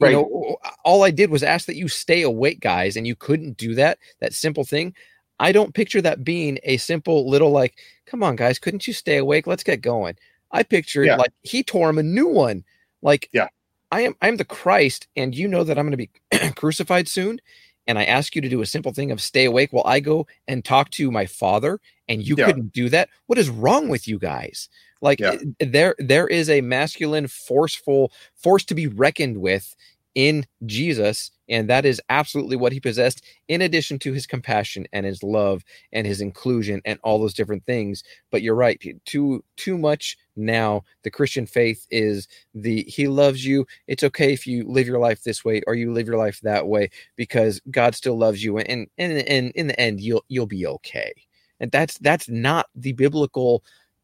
[0.00, 0.10] Right.
[0.10, 3.56] You know, all I did was ask that you stay awake, guys, and you couldn't
[3.56, 3.98] do that.
[4.20, 4.94] That simple thing.
[5.38, 9.16] I don't picture that being a simple little like, come on, guys, couldn't you stay
[9.16, 9.46] awake?
[9.46, 10.16] Let's get going.
[10.52, 11.16] I picture Yeah.
[11.16, 12.64] like he tore him a new one.
[13.00, 13.48] Like, Yeah.
[13.90, 17.08] I am I am the Christ, and you know that I'm going to be crucified
[17.08, 17.40] soon.
[17.86, 20.26] And I ask you to do a simple thing of stay awake while I go
[20.48, 22.46] and talk to my father, and you Yeah.
[22.46, 23.08] couldn't do that.
[23.26, 24.68] What is wrong with you guys?
[25.00, 25.32] Like Yeah.
[25.32, 29.74] Eh, eh, there there is a masculine, forceful, force to be reckoned with
[30.14, 35.04] in Jesus And that is absolutely what he possessed, in addition to his compassion and
[35.04, 35.62] his love
[35.92, 38.02] and his inclusion and all those different things.
[38.30, 40.82] But you're right, too too much now.
[41.02, 43.66] The Christian faith is the he loves you.
[43.86, 46.68] It's okay if you live your life this way or you live your life that
[46.68, 50.66] way because God still loves you, and and, and in the end you'll you'll be
[50.66, 51.12] okay.
[51.60, 53.62] And that's that's not the biblical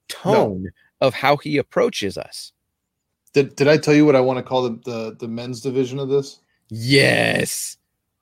[0.08, 0.70] tone no.
[1.00, 2.52] of how he approaches us.
[3.32, 5.98] Did did I tell you what I want to call the, the the men's division
[5.98, 6.40] of this?
[6.68, 7.76] Yes.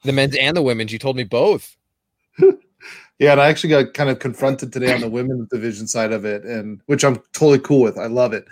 [0.04, 0.92] The men's and the women's.
[0.92, 1.76] You told me both.
[2.38, 6.24] yeah, and I actually got kind of confronted today on the women's division side of
[6.24, 7.98] it, and which I'm totally cool with.
[7.98, 8.46] I love it.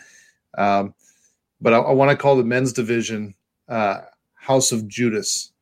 [0.56, 0.94] Um,
[1.60, 3.34] but I, I want to call the men's division
[3.68, 4.00] uh,
[4.34, 5.52] House of Judas.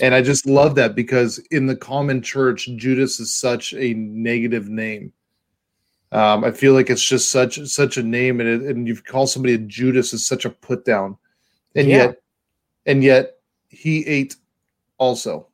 [0.00, 4.68] and I just love that because in the common church, Judas is such a negative
[4.68, 5.12] name.
[6.12, 9.26] Um, I feel like it's just such such a name, and, it, and you call
[9.26, 11.18] somebody a Judas is such a put down,
[11.74, 11.96] and yeah.
[11.96, 12.22] yet,
[12.86, 13.36] and yet
[13.68, 14.36] he ate
[14.98, 15.48] also.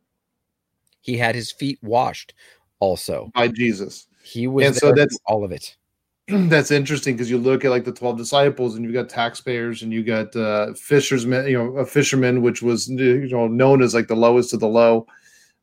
[1.01, 2.35] He had his feet washed
[2.79, 4.07] also by Jesus.
[4.23, 5.77] He was and so that's all of it.
[6.29, 9.93] That's interesting because you look at like the twelve disciples, and you've got taxpayers, and
[9.93, 14.07] you got uh, fishermen, you know, a fisherman, which was you know known as like
[14.07, 15.07] the lowest of the low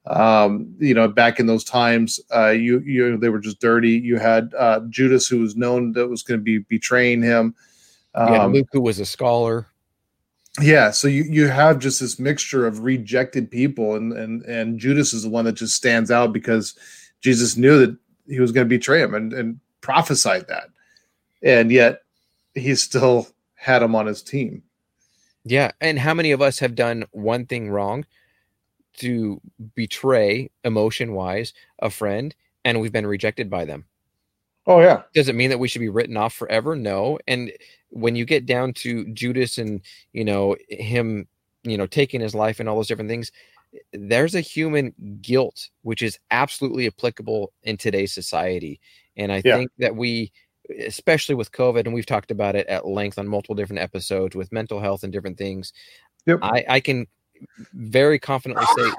[0.09, 3.91] um, you know, back in those times, uh, you you they were just dirty.
[3.91, 7.55] You had uh, Judas, who was known that was going to be betraying him.
[8.15, 9.67] Um, Luke, who was a scholar.
[10.61, 15.13] Yeah, so you you have just this mixture of rejected people, and and and Judas
[15.13, 16.75] is the one that just stands out because
[17.21, 20.69] Jesus knew that he was going to betray him and and prophesied that,
[21.43, 22.01] and yet
[22.55, 24.63] he still had him on his team.
[25.43, 28.05] Yeah, and how many of us have done one thing wrong?
[28.97, 29.39] to
[29.75, 33.85] betray emotion wise a friend and we've been rejected by them.
[34.65, 35.03] Oh yeah.
[35.13, 36.75] Does it mean that we should be written off forever?
[36.75, 37.19] No.
[37.27, 37.51] And
[37.89, 39.81] when you get down to Judas and
[40.13, 41.27] you know him,
[41.63, 43.31] you know, taking his life and all those different things,
[43.93, 48.79] there's a human guilt which is absolutely applicable in today's society.
[49.15, 49.57] And I yeah.
[49.57, 50.31] think that we
[50.85, 54.51] especially with COVID, and we've talked about it at length on multiple different episodes with
[54.51, 55.73] mental health and different things.
[56.25, 56.39] Yep.
[56.41, 57.07] I, I can
[57.73, 58.91] very confidently say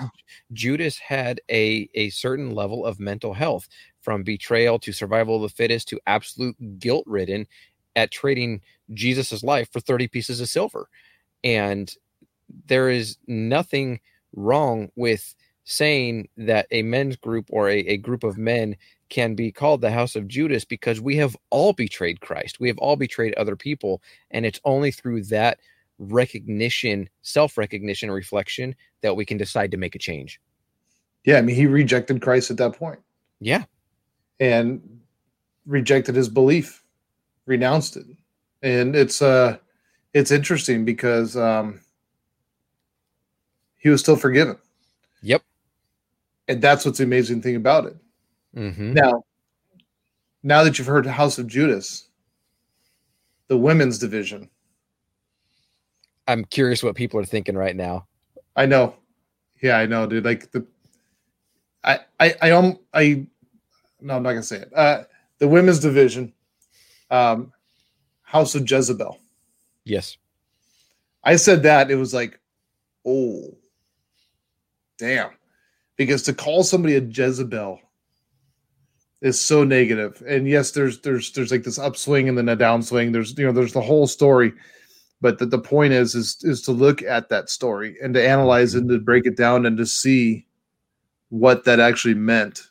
[0.52, 3.68] Judas had a, a certain level of mental health
[4.00, 7.46] from betrayal to survival of the fittest to absolute guilt ridden
[7.98, 8.60] at trading
[8.94, 10.88] Jesus's life for 30 pieces of silver.
[11.42, 11.92] And
[12.66, 14.00] there is nothing
[14.34, 15.34] wrong with
[15.64, 18.76] saying that a men's group or a, a group of men
[19.08, 22.60] can be called the house of Judas because we have all betrayed Christ.
[22.60, 24.00] We have all betrayed other people.
[24.30, 25.58] And it's only through that
[25.98, 30.40] recognition, self recognition, reflection that we can decide to make a change.
[31.24, 33.00] Yeah, I mean, he rejected Christ at that point.
[33.40, 33.64] Yeah.
[34.40, 35.00] And
[35.66, 36.82] rejected his belief,
[37.48, 38.06] renounced it.
[38.62, 39.56] And it's uh
[40.14, 41.80] it's interesting because um
[43.78, 44.56] he was still forgiven.
[45.22, 45.42] Yep.
[46.48, 47.96] And that's what's the amazing thing about it.
[48.56, 48.92] Mm-hmm.
[48.94, 49.24] Now,
[50.42, 52.08] now that you've heard House of Judas,
[53.48, 54.48] the women's division,
[56.26, 58.06] I'm curious what people are thinking right now.
[58.56, 58.94] I know.
[59.62, 60.24] Yeah, I know, dude.
[60.24, 60.66] Like the
[61.84, 63.26] I I I um I
[64.00, 64.72] no, I'm not gonna say it.
[64.74, 65.04] Uh
[65.38, 66.32] the women's division,
[67.10, 67.52] um,
[68.22, 69.18] House of Jezebel.
[69.84, 70.16] Yes.
[71.24, 72.38] I said that, it was like,
[73.06, 73.56] oh
[74.98, 75.30] damn.
[75.96, 77.80] Because to call somebody a Jezebel
[79.20, 80.22] is so negative.
[80.28, 83.12] And yes, there's there's there's like this upswing and then a downswing.
[83.12, 84.52] There's you know, there's the whole story
[85.20, 88.74] but the, the point is is is to look at that story and to analyze
[88.74, 90.46] it and to break it down and to see
[91.30, 92.62] what that actually meant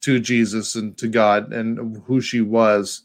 [0.00, 3.02] to Jesus and to God and who she was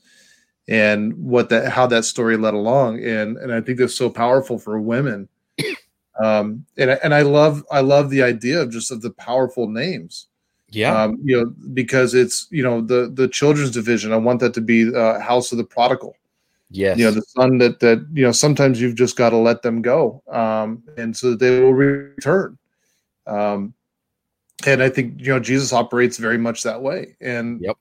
[0.67, 3.03] and what that how that story led along.
[3.03, 5.29] And and I think that's so powerful for women.
[6.19, 10.25] Um and and I love I love the idea of just of the powerful names.
[10.67, 11.03] Yeah.
[11.03, 14.11] Um you know because it's you know the the children's division.
[14.11, 16.15] I want that to be uh, house of the prodigal.
[16.69, 16.97] Yes.
[16.97, 19.81] You know, the son that that you know sometimes you've just got to let them
[19.81, 22.57] go, um, and so that they will return.
[23.25, 23.73] Um,
[24.65, 27.77] and I think you know Jesus operates very much that way, and yep,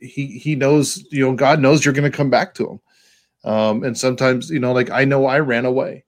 [0.00, 3.84] he he knows you know God knows you're going to come back to him, um,
[3.84, 6.04] and sometimes you know like I know I ran away,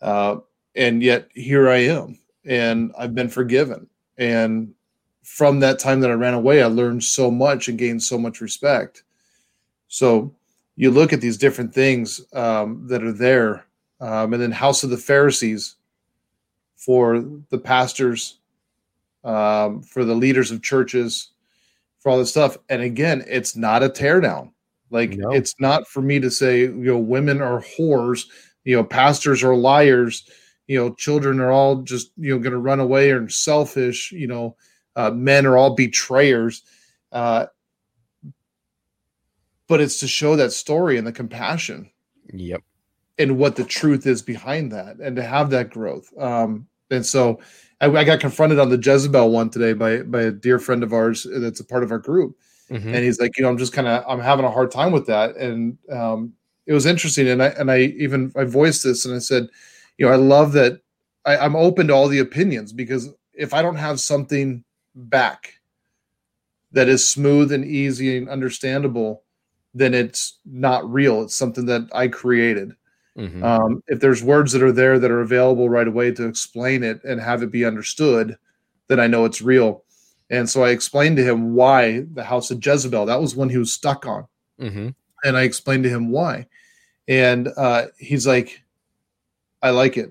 [0.00, 0.36] uh,
[0.74, 4.74] and yet here I am, and I've been forgiven, and
[5.28, 8.40] from that time that I ran away, I learned so much and gained so much
[8.40, 9.02] respect.
[9.88, 10.34] So
[10.74, 13.66] you look at these different things um, that are there,
[14.00, 15.76] um, and then House of the Pharisees
[16.76, 18.38] for the pastors,
[19.22, 21.32] um, for the leaders of churches,
[22.00, 22.56] for all this stuff.
[22.68, 24.52] And again, it's not a teardown.
[24.90, 25.30] Like no.
[25.30, 28.26] it's not for me to say, you know, women are whores,
[28.64, 30.24] you know, pastors are liars,
[30.68, 34.28] you know children are all just you know going to run away and selfish you
[34.28, 34.54] know
[34.94, 36.62] uh, men are all betrayers
[37.10, 37.46] uh,
[39.66, 41.90] but it's to show that story and the compassion
[42.32, 42.62] Yep.
[43.18, 47.40] and what the truth is behind that and to have that growth um, and so
[47.80, 50.92] I, I got confronted on the jezebel one today by by a dear friend of
[50.92, 52.36] ours that's a part of our group
[52.70, 52.94] Mhm.
[52.94, 55.06] and he's like, you know, I'm just kind of I'm having a hard time with
[55.06, 56.34] that, and um,
[56.66, 59.48] it was interesting, and I and I even I voiced this, and I said,
[59.96, 60.82] you know, I love that
[61.24, 64.64] I, I'm open to all the opinions because if I don't have something
[64.94, 65.54] back
[66.72, 69.22] that is smooth and easy and understandable,
[69.72, 71.22] then it's not real.
[71.22, 72.74] It's something that I created.
[73.18, 73.42] Mhm.
[73.42, 77.02] Um, if there's words that are there that are available right away to explain it
[77.04, 78.36] and have it be understood,
[78.88, 79.84] then I know it's real.
[80.30, 83.58] And so I explained to him why the house of Jezebel, that was one he
[83.58, 84.26] was stuck on.
[84.60, 84.94] Mhm.
[85.24, 86.46] And I explained to him why.
[87.08, 88.62] And uh, he's like,
[89.62, 90.10] I like it.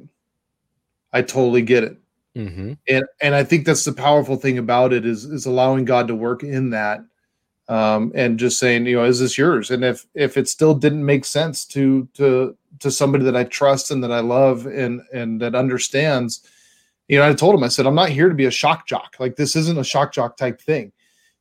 [1.14, 1.98] I totally get it.
[2.36, 2.78] Mhm.
[2.88, 6.16] And and I think that's the powerful thing about it is is allowing God to
[6.16, 7.00] work in that.
[7.70, 9.72] Um, and just saying, you know, is this yours?
[9.72, 13.92] And if if it still didn't make sense to to to somebody that I trust
[13.92, 16.48] and that I love and and that understands,
[17.10, 19.18] you know, I told him, I said, I'm not here to be a shock jock.
[19.20, 20.94] Like this isn't a shock jock type thing.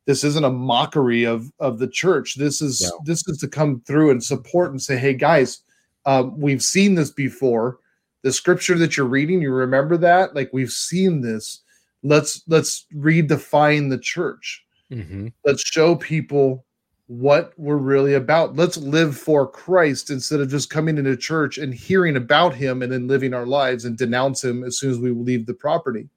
[0.05, 2.35] This isn't a mockery of of the church.
[2.35, 2.99] This is No.
[3.05, 5.59] this is to come through and support and say, hey guys,
[6.05, 7.79] um, we've seen this before.
[8.23, 10.35] The scripture that you're reading, you remember that?
[10.35, 11.61] Like we've seen this.
[12.03, 15.33] Let's let's redefine the church Mhm.
[15.45, 16.63] let's show people
[17.07, 18.55] what we're really about.
[18.55, 22.91] Let's live for Christ instead of just coming into church and hearing about him and
[22.91, 26.09] then living our lives and denounce him as soon as we leave the property.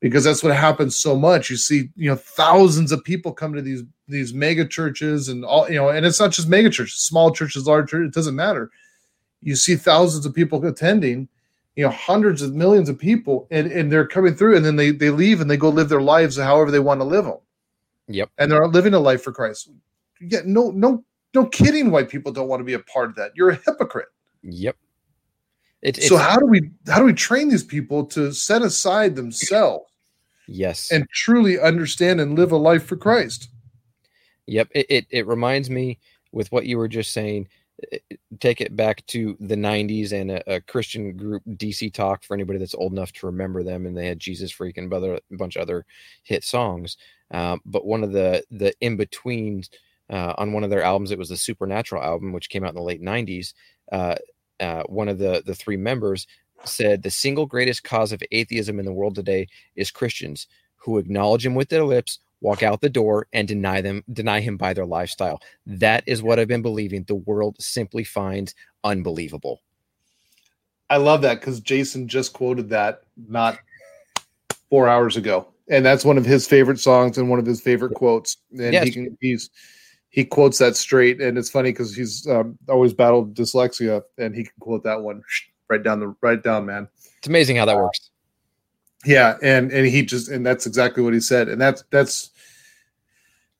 [0.00, 1.48] Because that's what happens so much.
[1.48, 5.66] You see, you know, thousands of people come to these these mega churches and all,
[5.68, 8.70] you know, and it's not just mega churches, small churches, large churches, it doesn't matter.
[9.42, 11.28] You see thousands of people attending,
[11.76, 14.90] you know, hundreds of millions of people, and, and they're coming through and then they
[14.90, 17.38] they leave and they go live their lives however they want to live them
[18.08, 18.30] Yep.
[18.38, 19.70] and they're living a life for Christ.
[20.20, 21.90] Yeah, no, no, no kidding.
[21.90, 23.32] Why people don't want to be a part of that?
[23.34, 24.08] You're a hypocrite.
[24.42, 24.76] Yep.
[25.82, 29.84] It, so how do we how do we train these people to set aside themselves
[30.48, 30.90] yes.
[30.90, 33.50] and truly understand and live a life for Christ?
[34.46, 34.68] Yep.
[34.74, 35.98] It, it it reminds me
[36.32, 37.48] with what you were just saying.
[38.40, 42.58] Take it back to the '90s and a, a Christian group, DC Talk, for anybody
[42.58, 45.62] that's old enough to remember them, and they had Jesus Freak and a bunch of
[45.62, 45.84] other
[46.22, 46.96] hit songs.
[47.30, 49.70] Um, but one of the the in betweens
[50.10, 52.76] uh, on one of their albums, it was the Supernatural album, which came out in
[52.76, 53.54] the late '90s.
[53.90, 54.16] Uh,
[54.60, 56.26] uh, one of the the three members
[56.64, 59.46] said the single greatest cause of atheism in the world today
[59.76, 60.46] is Christians
[60.76, 64.56] who acknowledge him with their lips, walk out the door, and deny them deny him
[64.56, 65.40] by their lifestyle.
[65.66, 67.04] That is what I've been believing.
[67.04, 69.62] The world simply finds unbelievable.
[70.90, 73.58] I love that because Jason just quoted that not
[74.68, 77.94] four hours ago, and that's one of his favorite songs and one of his favorite
[77.94, 78.36] quotes.
[78.50, 78.84] And Yes.
[78.84, 79.50] he can, he's
[80.10, 84.44] he quotes that straight, and it's funny because he's um, always battled dyslexia, and he
[84.44, 85.22] can quote that one
[85.70, 86.86] right down the right down, man.
[87.18, 88.10] It's amazing how that works.
[89.06, 92.30] Yeah, and and he just and that's exactly what he said, and that's that's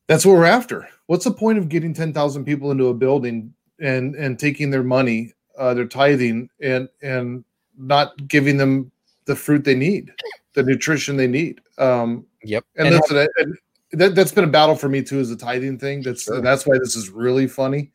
[0.07, 0.88] that's what we're after.
[1.07, 4.82] What's the point of getting ten thousand people into a building and and taking their
[4.82, 7.44] money, uh, their tithing, and and
[7.76, 8.90] not giving them
[9.26, 10.12] the fruit they need,
[10.55, 11.61] the nutrition they need?
[11.78, 12.64] Um, Yep.
[12.76, 13.59] and, And listen, I- and
[13.92, 16.02] that, that's been a battle for me too, is the tithing thing.
[16.02, 16.40] That's Sure.
[16.40, 17.90] that's why this is really funny,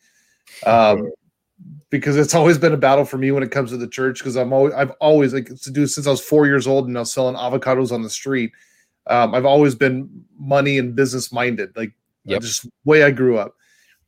[0.66, 1.12] um,
[1.90, 4.20] because it's always been a battle for me when it comes to the church.
[4.20, 6.98] Because I'm always I've always like to do since I was four years old and
[6.98, 8.52] I was selling avocados on the street.
[9.08, 11.94] Um, I've always been money and business minded, like
[12.32, 12.42] Yep.
[12.42, 13.56] just way I grew up.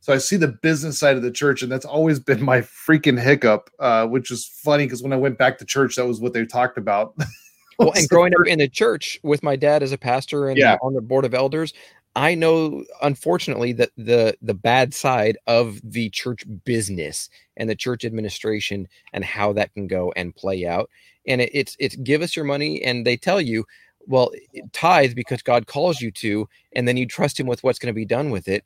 [0.00, 3.20] So I see the business side of the church, and that's always been my freaking
[3.20, 3.70] hiccup.
[3.78, 6.44] Uh, which is funny because when I went back to church, that was what they
[6.44, 7.14] talked about.
[7.78, 10.76] well, and growing up in the church with my dad as a pastor and Yeah.
[10.82, 11.72] on the board of elders,
[12.16, 18.04] I know unfortunately that the the bad side of the church business and the church
[18.04, 20.90] administration and how that can go and play out.
[21.26, 23.64] And it, it's it's give us your money, and they tell you,
[24.06, 24.30] well,
[24.72, 27.98] tithe because God calls you to, and then you trust Him with what's going to
[27.98, 28.64] be done with it.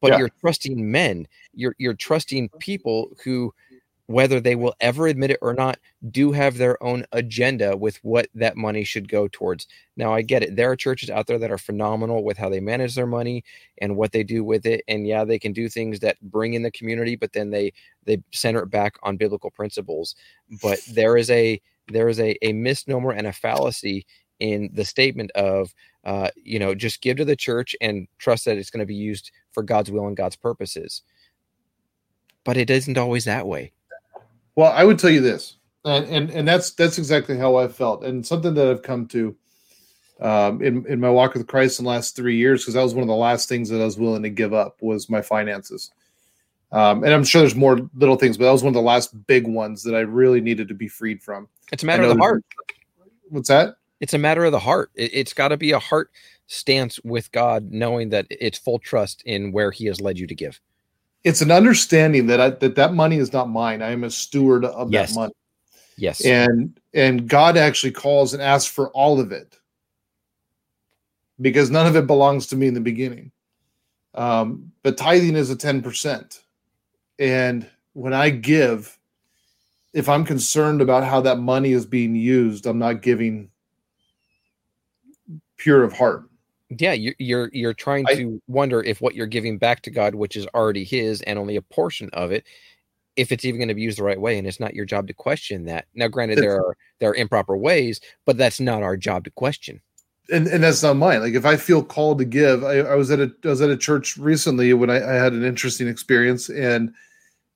[0.00, 0.18] But Yeah.
[0.18, 1.26] you're trusting men.
[1.54, 3.52] You're you're trusting people who,
[4.06, 5.78] whether they will ever admit it or not,
[6.10, 9.66] do have their own agenda with what that money should go towards.
[9.96, 10.56] Now, I get it.
[10.56, 13.44] There are churches out there that are phenomenal with how they manage their money
[13.82, 14.82] and what they do with it.
[14.88, 17.72] And yeah, they can do things that bring in the community, but then they
[18.04, 20.14] they center it back on biblical principles.
[20.62, 24.06] But there is a there is a, a misnomer and a fallacy
[24.40, 25.74] in the statement of
[26.04, 28.94] uh, you know just give to the church and trust that it's going to be
[28.94, 31.02] used for God's will and God's purposes.
[32.44, 33.72] But it isn't always that way.
[34.54, 35.56] Well, I would tell you this.
[35.84, 39.36] and and and that's that's exactly how I felt, and something that I've come to
[40.20, 42.94] um, in in my walk with Christ in the last three years, because that was
[42.94, 45.90] one of the last things that I was willing to give up was my finances.
[46.70, 49.26] Um, and I'm sure there's more little things, but that was one of the last
[49.26, 51.48] big ones that I really needed to be freed from.
[51.72, 52.44] It's a matter of the heart.
[53.28, 53.76] What's that?
[54.00, 54.90] It's a matter of the heart.
[54.94, 56.10] It, it's got to be a heart
[56.46, 60.34] stance with God, knowing that it's full trust in where He has led you to
[60.34, 60.60] give.
[61.24, 63.82] It's an understanding that I, that that money is not mine.
[63.82, 65.10] I am a steward of Yes.
[65.10, 65.32] that money.
[65.96, 66.24] Yes.
[66.24, 69.58] and and God actually calls and asks for all of it
[71.40, 73.32] because none of it belongs to me in the beginning.
[74.14, 76.42] Um, but tithing is a ten percent,
[77.18, 78.96] and when I give,
[79.92, 83.50] if I'm concerned about how that money is being used, I'm not giving
[85.58, 86.24] pure of heart.
[86.70, 90.14] yeah, you're you're you're trying I- to wonder if what you're giving back to God,
[90.14, 92.44] which is already His, and only a portion of it,
[93.16, 94.38] if it's even going to be used the right way.
[94.38, 95.86] And it's not your job to question that.
[95.94, 99.80] Now, granted, there are there are improper ways, but that's not our job to question.
[100.30, 101.20] and and that's not mine.
[101.20, 103.70] Like if I feel called to give, I, I was at a I was at
[103.70, 106.92] a church recently when I, I had an interesting experience, and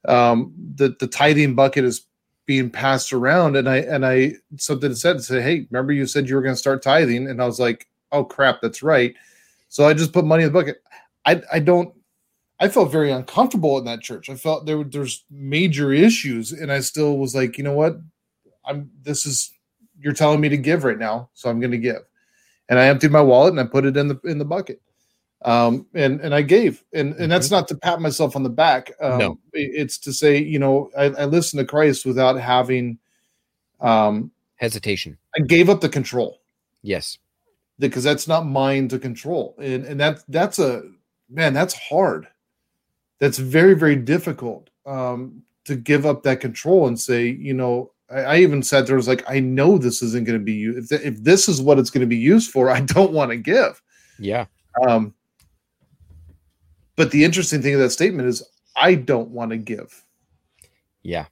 [0.09, 2.07] um, the the tithing bucket is
[2.47, 6.35] being passed around, and I and I something said say, hey, remember you said you
[6.35, 9.15] were going to start tithing, and I was like, oh crap, that's right.
[9.69, 10.83] So I just put money in the bucket.
[11.25, 11.95] I I don't.
[12.61, 14.29] I felt very uncomfortable in that church.
[14.31, 17.97] I felt there there's major issues, and I still was like, you know what,
[18.65, 19.53] I'm this is
[19.99, 22.03] you're telling me to give right now, so I'm going to give
[22.73, 24.81] and I emptied my wallet and I put it in the in the bucket.
[25.45, 28.93] Um, and and I gave, and and that's not to pat myself on the back.
[29.01, 29.39] Um, No.
[29.53, 32.99] it's to say, you know, I, I listened to Christ without having.
[33.81, 35.19] Um, Hesitation.
[35.37, 36.41] I gave up the control
[36.83, 37.19] Yes.
[37.79, 40.83] Because that's not mine to control, and and that that's a
[41.29, 42.29] man, that's hard.
[43.19, 48.21] That's very very difficult um, to give up that control and say, you know, I,
[48.21, 50.79] I even said there was like, I know this isn't going to be used.
[50.79, 53.31] If, th- if this is what it's going to be used for, I don't want
[53.31, 53.81] to give.
[54.19, 54.47] Yeah.
[54.87, 55.15] Um,
[56.97, 58.43] but the interesting thing of that statement is,
[58.77, 60.05] I don't want to give.
[61.03, 61.27] Yeah.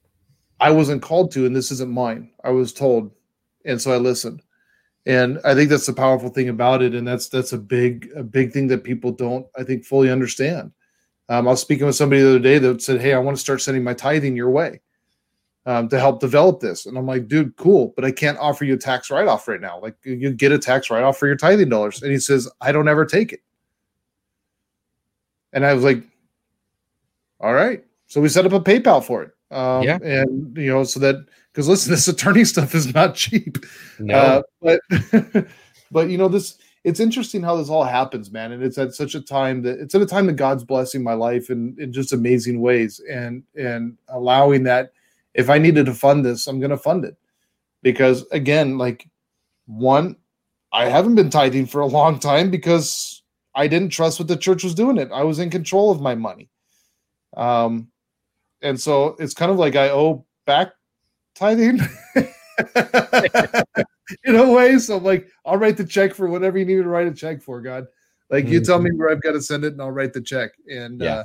[0.59, 2.31] I wasn't called to, and this isn't mine.
[2.43, 3.11] I was told,
[3.65, 4.41] and so I listened.
[5.05, 8.23] And I think that's the powerful thing about it, and that's that's a big a
[8.23, 10.71] big thing that people don't, I think, fully understand.
[11.29, 13.41] Um, I was speaking with somebody the other day that said, "Hey, I want to
[13.41, 14.81] start sending my tithing your way
[15.65, 18.75] um, to help develop this," and I'm like, "Dude, cool, but I can't offer you
[18.75, 19.79] a tax write off right now.
[19.81, 22.71] Like, you get a tax write off for your tithing dollars." And he says, "I
[22.71, 23.41] don't ever take it,"
[25.53, 26.03] and I was like,
[27.39, 29.31] "All right." So we set up a PayPal for it.
[29.51, 29.99] Um, Yeah.
[30.01, 33.57] And, you know, so that, because listen, this attorney stuff is not cheap.
[33.99, 34.15] No.
[34.15, 34.81] Uh, but,
[35.91, 38.53] but, you know, this, it's interesting how this all happens, man.
[38.53, 41.13] And it's at such a time that it's at a time that God's blessing my
[41.13, 44.93] life in, in just amazing ways and, and allowing that
[45.33, 47.15] if I needed to fund this, I'm going to fund it.
[47.83, 49.07] Because again, like,
[49.65, 50.15] one,
[50.73, 53.21] I haven't been tithing for a long time because
[53.55, 55.09] I didn't trust what the church was doing it.
[55.13, 56.49] I was in control of my money.
[57.35, 57.90] Um,
[58.61, 60.73] and so it's kind of like I owe back
[61.35, 61.79] tithing
[64.25, 64.77] in a way.
[64.77, 67.41] So I'm like, I'll write the check for whatever you need to write a check
[67.41, 67.87] for, God.
[68.29, 70.51] Like you tell me where I've got to send it and I'll write the check.
[70.69, 71.15] And Yeah.
[71.15, 71.23] uh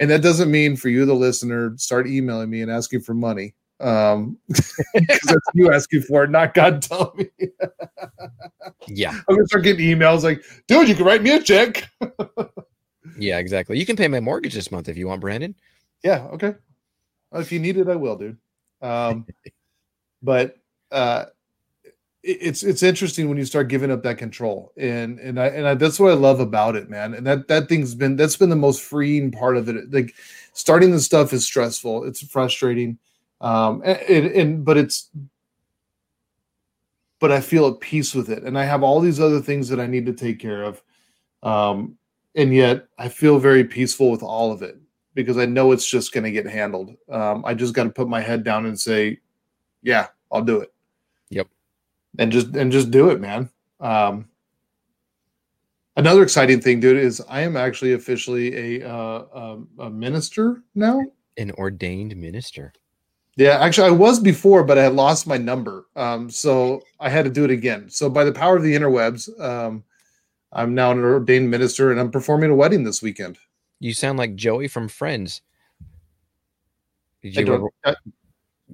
[0.00, 3.54] and that doesn't mean for you, the listener, start emailing me and asking for money.
[3.80, 7.48] Um because that's you asking for it, not God telling me.
[8.88, 9.10] yeah.
[9.28, 11.88] I'm gonna start getting emails like, dude, you can write me a check.
[13.18, 13.38] Yeah.
[13.38, 13.78] Exactly.
[13.78, 15.54] You can pay my mortgage this month if you want, Brandon.
[16.02, 16.54] Yeah, okay.
[17.34, 18.38] If you need it, I will, dude.
[18.82, 19.26] Um,
[20.22, 20.56] but
[20.92, 21.26] uh,
[22.22, 25.68] it- it's it's interesting when you start giving up that control, and and I and
[25.68, 27.14] I, that's what I love about it, man.
[27.14, 29.92] And that that thing's been that's been the most freeing part of it.
[29.92, 30.14] Like
[30.52, 32.98] starting the stuff is stressful, it's frustrating,
[33.40, 35.10] um, and, and, but it's
[37.20, 39.80] but I feel at peace with it, and I have all these other things that
[39.80, 40.82] I need to take care of,
[41.42, 41.96] um,
[42.34, 44.78] and yet I feel very peaceful with all of it
[45.14, 46.94] because I know it's just going to get handled.
[47.10, 49.18] Um, I just got to put my head down and say,
[49.82, 50.72] "Yeah, I'll do it."
[51.30, 51.48] Yep.
[52.18, 53.50] And just and just do it, man.
[53.80, 54.28] Um,
[55.96, 61.00] another exciting thing, dude, is I am actually officially a uh, um, a minister now.
[61.36, 62.72] An ordained minister.
[63.36, 67.24] Yeah, actually, I was before, but I had lost my number, um, so I had
[67.24, 67.88] to do it again.
[67.88, 69.84] So, by the power of the interwebs, um,
[70.52, 73.38] I'm now an ordained minister, and I'm performing a wedding this weekend.
[73.80, 75.42] You sound like Joey from Friends.
[77.22, 77.94] Did you ever- I-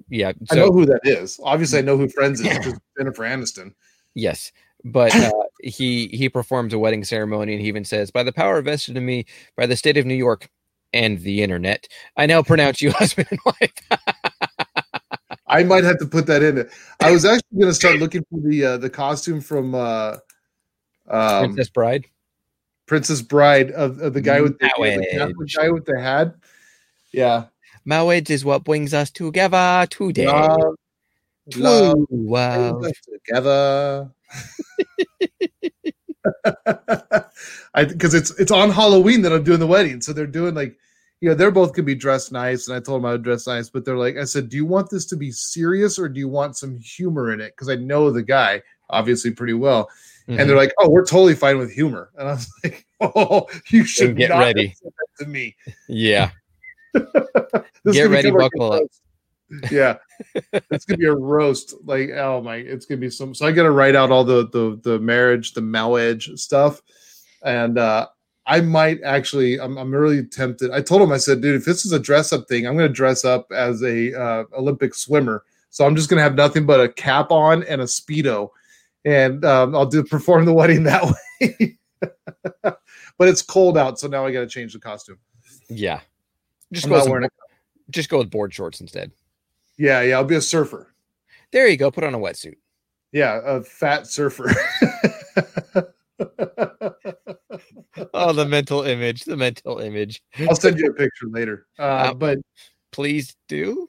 [0.09, 0.33] yeah.
[0.51, 1.39] I know who that is.
[1.43, 2.47] Obviously, I know who Friends is.
[2.65, 3.75] Just Jennifer Aniston.
[4.15, 4.51] yes,
[4.85, 5.31] but uh,
[5.63, 9.07] he he performs a wedding ceremony and he even says, "By the power vested in
[9.07, 9.25] me
[9.57, 10.49] by the state of New York
[10.93, 11.87] and the internet,
[12.17, 13.73] I now pronounce you husband and wife."
[15.47, 16.69] I might have to put that in.
[17.01, 20.17] I was actually going to start looking for the uh, the costume from uh,
[21.09, 22.07] um, Princess Bride.
[22.87, 26.35] Princess Bride of, of the guy mm, with the, the guy with the hat.
[27.13, 27.47] Yeah,
[27.85, 30.27] Marriage is what brings us together today.
[30.27, 30.77] love,
[31.57, 32.93] love love.
[33.27, 34.11] together.
[37.75, 40.77] I because it's it's on Halloween that I'm doing the wedding, so they're doing like
[41.21, 43.47] you know they're both gonna be dressed nice, and I told them I would dress
[43.47, 46.19] nice, but they're like I said, do you want this to be serious or do
[46.19, 47.53] you want some humor in it?
[47.55, 49.89] Because I know the guy obviously pretty well,
[50.29, 50.41] Mhm.
[50.41, 53.85] and they're like, oh, we're totally fine with humor, and I was like, oh, you
[53.85, 54.75] should get ready.
[55.19, 55.55] to me.
[55.89, 56.31] yeah.
[56.95, 58.83] Get ready, become like a buckle up.
[59.71, 59.97] Yeah,
[60.71, 61.75] it's gonna be a roast.
[61.85, 63.35] Like, oh my, it's gonna be some.
[63.35, 66.81] So I got to write out all the the the marriage, the marriage stuff,
[67.45, 68.07] and uh
[68.47, 69.59] I might actually.
[69.61, 70.71] I'm I'm really tempted.
[70.71, 72.89] I told him, I said, dude, if this is a dress up thing, I'm gonna
[72.89, 75.45] dress up as a uh, Olympic swimmer.
[75.71, 78.51] So I'm just gonna have nothing but a cap on and a speedo,
[79.05, 81.05] and um, I'll do perform the wedding that
[81.41, 81.79] way.
[82.63, 85.19] but it's cold out, so now I got to change the costume.
[85.69, 86.01] Yeah.
[86.73, 87.55] Just I'm go, not with some wearing bo-
[87.91, 89.11] just go with board shorts instead.
[89.79, 90.95] Yeah, yeah, I'll be a surfer.
[91.53, 91.91] There you go.
[91.91, 92.57] Put on a wetsuit.
[93.13, 94.51] Yeah, a fat surfer.
[98.13, 99.25] Oh, the mental image.
[99.25, 100.23] The mental image.
[100.49, 101.67] I'll send you a picture later.
[101.79, 102.39] Uh, Uh, but
[102.93, 103.89] Please do.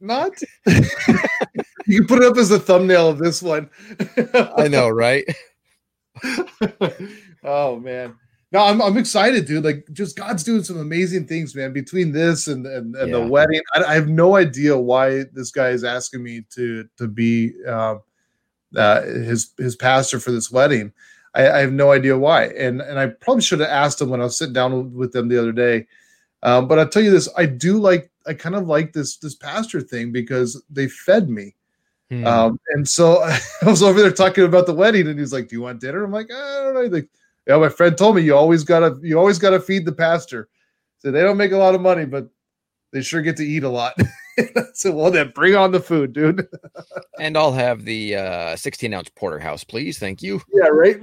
[0.00, 0.32] not.
[1.90, 3.70] you can put it up as a thumbnail of this one.
[4.56, 5.24] I know, right?
[7.44, 8.16] oh man.
[8.52, 9.64] No, I'm I'm excited, dude.
[9.64, 11.72] Like, just God's doing some amazing things, man.
[11.72, 15.68] Between this and and, and the wedding, I, I have no idea why this guy
[15.68, 18.02] is asking me to to be um,
[18.76, 20.92] uh, his his pastor for this wedding.
[21.34, 24.20] I, I have no idea why, and and I probably should have asked him when
[24.20, 25.86] I was sitting down with them the other day.
[26.42, 29.36] Um, but I'll tell you this: I do like, I kind of like this this
[29.36, 31.54] pastor thing because they fed me.
[32.10, 32.26] Hmm.
[32.26, 35.56] Um, and so I was over there talking about the wedding, and he's like, "Do
[35.56, 37.08] you want dinner?" I'm like, "I don't know." He's like,
[37.46, 40.48] yeah, my friend told me you always gotta you always gotta feed the pastor.
[40.98, 42.28] So they don't make a lot of money, but
[42.92, 43.94] they sure get to eat a lot.
[44.74, 46.46] so well, then bring on the food, dude.
[47.20, 49.98] and I'll have the uh, 16 ounce porterhouse, please.
[49.98, 50.42] Thank you.
[50.52, 51.00] yeah, right.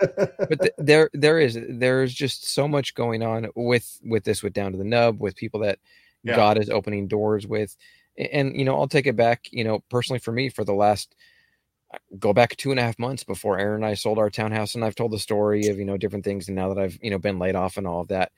[0.00, 4.52] but th- there there is there's just so much going on with with this with
[4.52, 5.78] down to the nub with people that
[6.24, 6.36] Yeah.
[6.36, 7.76] god is opening doors with
[8.18, 11.14] and you know i'll take it back you know personally for me for the last
[12.18, 14.84] go back two and a half months before aaron and i sold our townhouse and
[14.84, 17.18] i've told the story of you know different things and now that i've you know
[17.18, 18.30] been laid off and all of that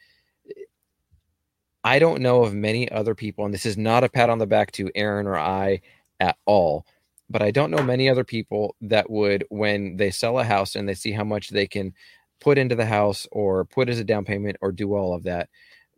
[1.82, 4.46] i don't know of many other people and this is not a pat on the
[4.46, 5.80] back to aaron or i
[6.20, 6.84] at all
[7.30, 10.88] but I don't know many other people that would, when they sell a house and
[10.88, 11.94] they see how much they can
[12.40, 15.48] put into the house or put as a down payment or do all of that,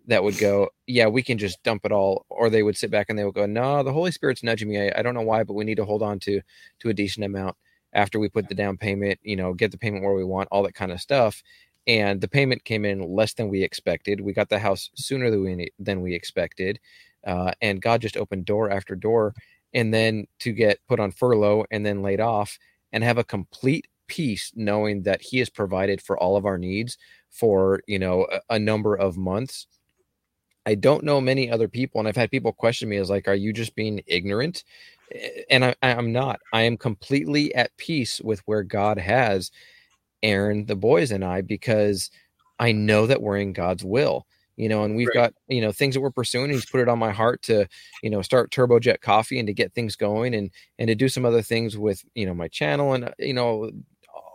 [0.06, 2.26] that would go, yeah, we can just dump it all.
[2.28, 4.80] Or they would sit back and they would go, no, the Holy Spirit's nudging me.
[4.80, 6.40] I, I don't know why, but we need to hold on to
[6.80, 7.56] to a decent amount
[7.92, 9.18] after we put the down payment.
[9.22, 11.42] You know, get the payment where we want, all that kind of stuff.
[11.86, 14.20] And the payment came in less than we expected.
[14.20, 16.78] We got the house sooner than we than we expected,
[17.26, 19.34] uh, and God just opened door after door
[19.74, 22.58] and then to get put on furlough and then laid off
[22.92, 26.98] and have a complete peace knowing that he has provided for all of our needs
[27.30, 29.66] for you know a, a number of months
[30.66, 33.34] i don't know many other people and i've had people question me as like are
[33.34, 34.64] you just being ignorant
[35.14, 39.50] Eh, and I, i'm not i am completely at peace with where god has
[40.22, 42.10] aaron the boys and i because
[42.58, 45.14] i know that we're in god's will you know and we've Right.
[45.14, 47.66] got you know things that we're pursuing he's put it on my heart to
[48.02, 51.24] you know start turbojet coffee and to get things going and and to do some
[51.24, 53.70] other things with you know my channel and uh, you know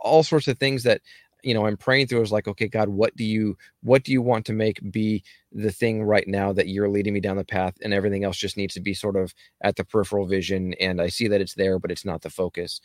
[0.02, 1.00] all sorts of things that
[1.42, 4.20] you know i'm praying through is like okay god what do you what do you
[4.22, 5.22] want to make be
[5.52, 8.56] the thing right now that you're leading me down the path and everything else just
[8.56, 9.32] needs to be sort of
[9.62, 12.80] at the peripheral vision and i see that it's there but it's not the focus.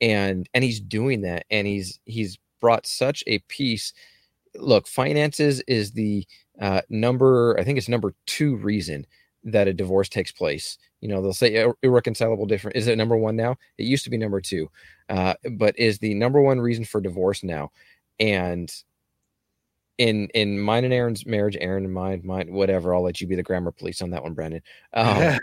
[0.00, 3.92] And and he's doing that and he's he's brought such a peace.
[4.56, 6.26] Look finances is the
[6.60, 9.06] uh, number i think it's number two reason
[9.44, 10.78] that a divorce takes place.
[11.00, 13.56] You know they'll say irreconcilable different is it number one now?
[13.78, 14.68] It used to be number two
[15.08, 17.70] uh, but is the number one reason for divorce now
[18.20, 18.72] and
[19.98, 23.36] in in mine and aaron's marriage aaron and mine mine whatever i'll let you be
[23.36, 24.60] the grammar police on that one brandon.
[24.92, 25.38] Um,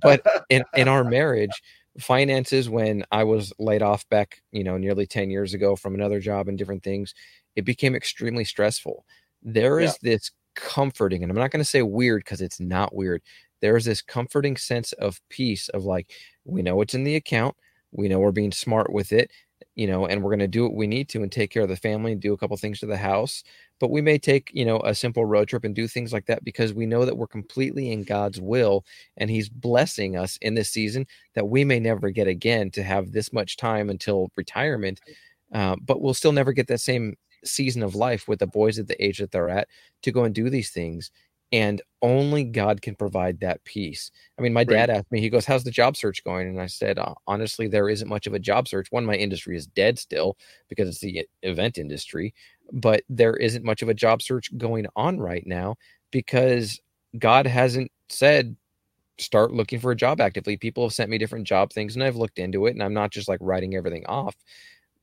[0.00, 1.62] but in in our marriage
[1.98, 6.20] finances when i was laid off back you know nearly 10 years ago from another
[6.20, 7.14] job and different things
[7.56, 9.04] it became extremely stressful.
[9.42, 13.22] There is this comforting and i'm not going to say weird because it's not weird.
[13.60, 16.12] There's this comforting sense of peace of like
[16.44, 17.56] we know it's in the account
[17.92, 19.30] we know we're being smart with it
[19.74, 21.68] you know, and we're going to do what we need to and take care of
[21.68, 23.42] the family and do a couple things to the house.
[23.80, 26.44] But we may take, you know, a simple road trip and do things like that
[26.44, 28.84] because we know that we're completely in God's will
[29.16, 33.12] and He's blessing us in this season that we may never get again to have
[33.12, 35.00] this much time until retirement.
[35.52, 37.14] Uh, but we'll still never get that same
[37.44, 39.68] season of life with the boys at the age that they're at
[40.02, 41.10] to go and do these things
[41.52, 44.10] and only God can provide that peace.
[44.38, 46.48] I mean, my dad asked me, he goes, How's the job search going?
[46.48, 48.88] And I said, uh, Honestly, there isn't much of a job search.
[48.90, 50.36] One, my industry is dead still
[50.68, 52.34] because it's the event industry,
[52.72, 55.76] but there isn't much of a job search going on right now
[56.10, 56.80] because
[57.18, 58.56] God hasn't said,
[59.18, 60.56] Start looking for a job actively.
[60.56, 63.12] People have sent me different job things and I've looked into it and I'm not
[63.12, 64.34] just like writing everything off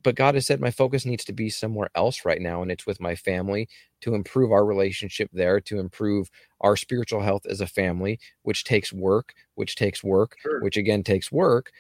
[0.04, 2.86] but God has said my focus needs to be somewhere else right now, and it's
[2.86, 3.68] with my family
[4.02, 6.30] to improve our relationship there, to improve
[6.60, 10.62] our spiritual health as a family, which takes work, which takes work, sure.
[10.62, 11.72] which again takes work.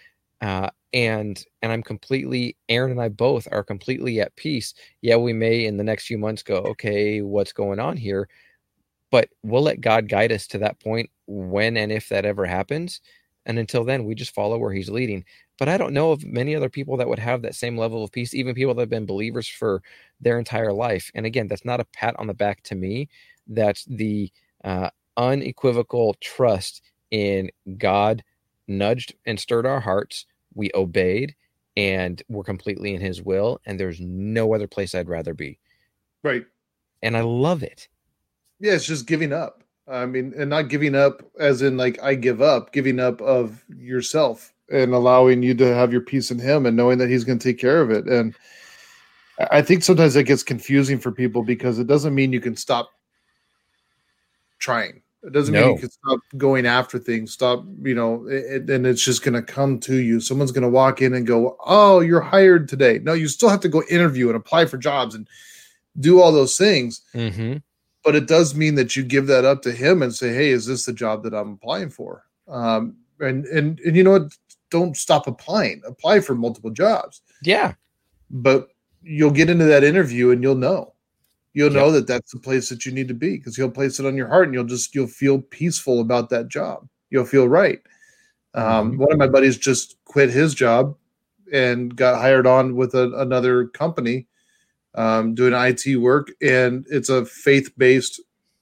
[0.41, 4.73] Uh, and and I'm completely Aaron and I both are completely at peace.
[5.01, 8.27] Yeah, we may in the next few months go, okay, what's going on here?
[9.11, 13.01] But we'll let God guide us to that point when and if that ever happens.
[13.45, 15.25] And until then, we just follow where He's leading
[15.61, 18.11] but I don't know of many other people that would have that same level of
[18.11, 19.83] peace, even people that have been believers for
[20.19, 21.11] their entire life.
[21.13, 23.09] And again, that's not a pat on the back to me.
[23.45, 24.31] That's the
[24.63, 26.81] uh, unequivocal trust
[27.11, 28.23] in God
[28.67, 30.25] nudged and stirred our hearts.
[30.55, 31.35] We obeyed
[31.77, 33.61] and we're completely in his will.
[33.63, 35.59] And there's no other place I'd rather be.
[36.23, 36.47] Right.
[37.03, 37.87] And I love it.
[38.59, 39.63] Yeah, it's just giving up.
[39.91, 43.63] I mean, and not giving up as in like I give up, giving up of
[43.77, 47.37] yourself and allowing you to have your peace in him and knowing that he's going
[47.37, 48.07] to take care of it.
[48.07, 48.33] And
[49.49, 52.91] i think sometimes that gets confusing for people because it doesn't mean you can stop
[54.59, 55.01] trying.
[55.23, 55.61] It doesn't no.
[55.61, 59.33] mean you can stop going after things stop you know it, and it's just going
[59.33, 60.19] to come to you.
[60.19, 62.99] Someone's going to walk in and go oh you're hired today.
[62.99, 65.27] No you still have to go interview and apply for jobs and
[65.99, 67.01] do all those things.
[67.13, 67.57] Mm-hmm.
[68.03, 70.65] But it does mean that you give that up to him and say hey is
[70.65, 74.33] this the job that i'm applying for um, and and and you know what
[74.71, 75.83] don't stop applying.
[75.85, 77.21] Apply for multiple jobs.
[77.43, 77.73] Yeah.
[78.31, 78.69] But
[79.03, 80.93] you'll get into that interview and you'll know.
[81.53, 84.05] You'll know that that's the place that you need to be because he'll place it
[84.05, 86.87] on your heart and you'll just you'll feel peaceful about that job.
[87.09, 87.81] You'll feel right.
[88.53, 89.01] Um, mm-hmm.
[89.01, 90.95] One of my buddies just quit his job
[91.51, 94.27] and got hired on with a, another company
[94.95, 98.21] um, doing IT work, and it's a faith-based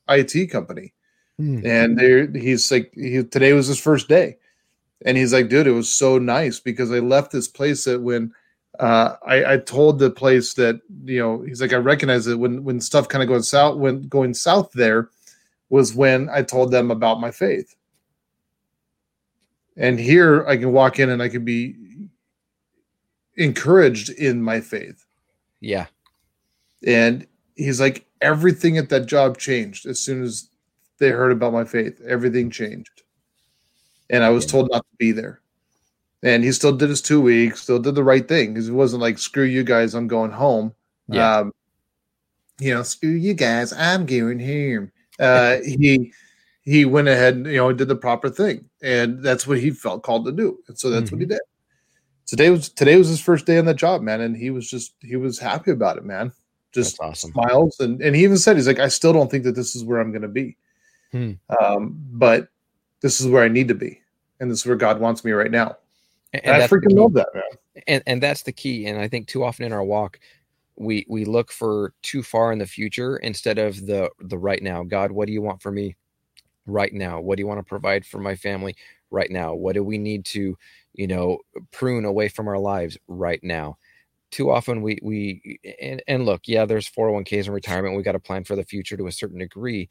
[0.09, 0.93] IT company.
[1.39, 1.65] Mm-hmm.
[1.65, 4.37] And he's like, he, today was his first day
[5.05, 8.33] and he's like, dude, it was so nice because I left this place that when
[8.79, 12.63] uh, I, I told the place that you know he's like I recognize it when
[12.63, 15.09] when stuff kind of goes south when going south there
[15.69, 17.75] was when I told them about my faith.
[19.75, 21.75] And here I can walk in and I can be
[23.37, 25.05] encouraged in my faith.
[25.61, 25.85] Yeah.
[26.85, 30.49] And he's like everything at that job changed as soon as
[30.97, 32.01] they heard about my faith.
[32.05, 33.03] Everything changed
[34.09, 35.41] and I was told not to be there.
[36.23, 39.01] And he still did his two weeks, still did the right thing because it wasn't
[39.01, 40.73] like screw you guys, I'm going home.
[41.07, 41.37] Yeah.
[41.37, 41.53] Um,
[42.59, 44.91] you know, screw you guys, I'm going home.
[45.19, 46.11] Uh, he
[46.63, 50.03] he went ahead and you know did the proper thing, and that's what he felt
[50.03, 51.15] called to do, and so that's mm-hmm.
[51.15, 51.33] what he mm-hmm.
[51.33, 51.41] did.
[52.25, 54.93] Today was today was his first day on the job, man, and he was just
[55.01, 56.33] he was happy about it, man.
[56.73, 57.31] Just awesome.
[57.31, 59.83] smiles, and and he even said he's like, I still don't think that this is
[59.83, 60.55] where I'm going to be,
[61.11, 61.31] hmm.
[61.61, 62.49] um, but
[63.01, 64.01] this is where I need to be,
[64.39, 65.77] and this is where God wants me right now.
[66.33, 67.43] And, and I freaking love that, man.
[67.87, 68.85] And and that's the key.
[68.85, 70.19] And I think too often in our walk,
[70.75, 74.83] we we look for too far in the future instead of the the right now.
[74.83, 75.95] God, what do you want for me
[76.65, 77.19] right now?
[77.19, 78.75] What do you want to provide for my family
[79.11, 79.53] right now?
[79.53, 80.57] What do we need to,
[80.93, 81.39] you know,
[81.71, 83.77] prune away from our lives right now?
[84.31, 87.95] Too often we we and, and look, yeah, there's 401ks and retirement.
[87.95, 89.89] We got to plan for the future to a certain degree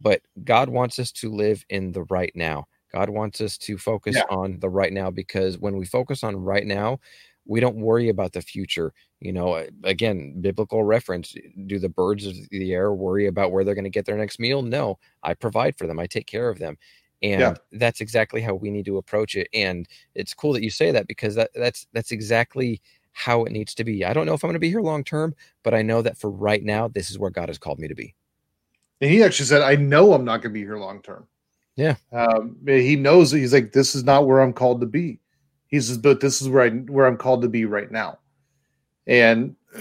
[0.00, 2.66] but God wants us to live in the right now.
[2.92, 4.22] God wants us to focus yeah.
[4.30, 6.98] on the right now because when we focus on right now,
[7.46, 8.92] we don't worry about the future.
[9.20, 11.34] You know, again, biblical reference
[11.66, 14.40] do the birds of the air worry about where they're going to get their next
[14.40, 14.62] meal?
[14.62, 16.76] No, I provide for them, I take care of them.
[17.22, 17.54] And yeah.
[17.72, 19.48] that's exactly how we need to approach it.
[19.52, 22.80] And it's cool that you say that because that, that's that's exactly
[23.12, 24.04] how it needs to be.
[24.04, 26.18] I don't know if I'm going to be here long term, but I know that
[26.18, 28.14] for right now, this is where God has called me to be.
[29.00, 31.26] And he actually said, I know I'm not going to be here long term.
[31.76, 31.96] Yeah.
[32.12, 35.20] Um, he knows he's like, this is not where I'm called to be.
[35.68, 38.18] He says, but this is where I where I'm called to be right now.
[39.06, 39.56] And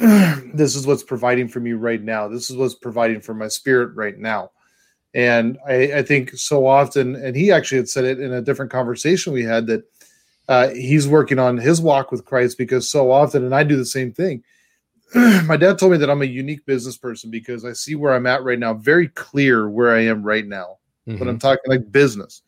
[0.53, 2.27] this is what's providing for me right now.
[2.27, 4.51] This is what's providing for my spirit right now.
[5.13, 8.71] And I, I think so often, and he actually had said it in a different
[8.71, 9.83] conversation we had that
[10.49, 13.85] uh, he's working on his walk with Christ because so often, and I do the
[13.85, 14.43] same thing.
[15.45, 18.25] My dad told me that I'm a unique business person because I see where I'm
[18.25, 20.79] at right now, very clear where I am right now.
[21.07, 21.19] Mhm.
[21.19, 22.41] But I'm talking like business.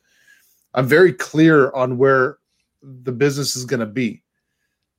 [0.74, 2.40] I'm very clear on where
[2.82, 4.24] the business is going to be.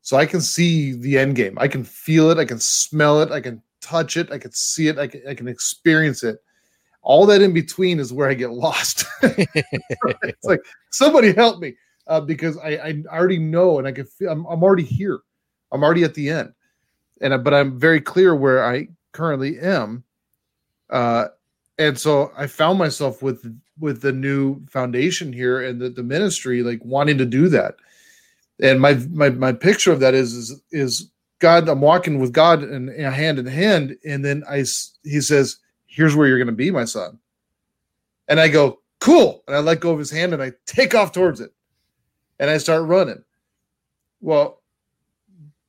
[0.02, 1.58] So I can see the end game.
[1.60, 2.38] I can feel it.
[2.38, 3.32] I can smell it.
[3.32, 4.30] I can touch it.
[4.30, 4.98] I can see it.
[4.98, 6.38] I can, I can experience it.
[7.02, 9.06] All that in between is where I get lost.
[9.22, 11.74] it's like somebody help me
[12.06, 15.20] uh, because I, I already know and I can feel I'm, I'm already here.
[15.70, 16.52] I'm already at the end,
[17.20, 20.04] and but I'm very clear where I currently am.
[20.90, 21.28] Uh,
[21.78, 26.62] and so I found myself with with the new foundation here and the, the ministry,
[26.62, 27.76] like wanting to do that.
[28.60, 31.68] And my my my picture of that is is is God.
[31.68, 34.64] I'm walking with God and, and hand in hand, and then I
[35.02, 37.18] he says, "Here's where you're going to be, my son."
[38.28, 41.12] And I go, "Cool," and I let go of his hand and I take off
[41.12, 41.52] towards it,
[42.42, 43.22] and I start running.
[44.20, 44.60] Well,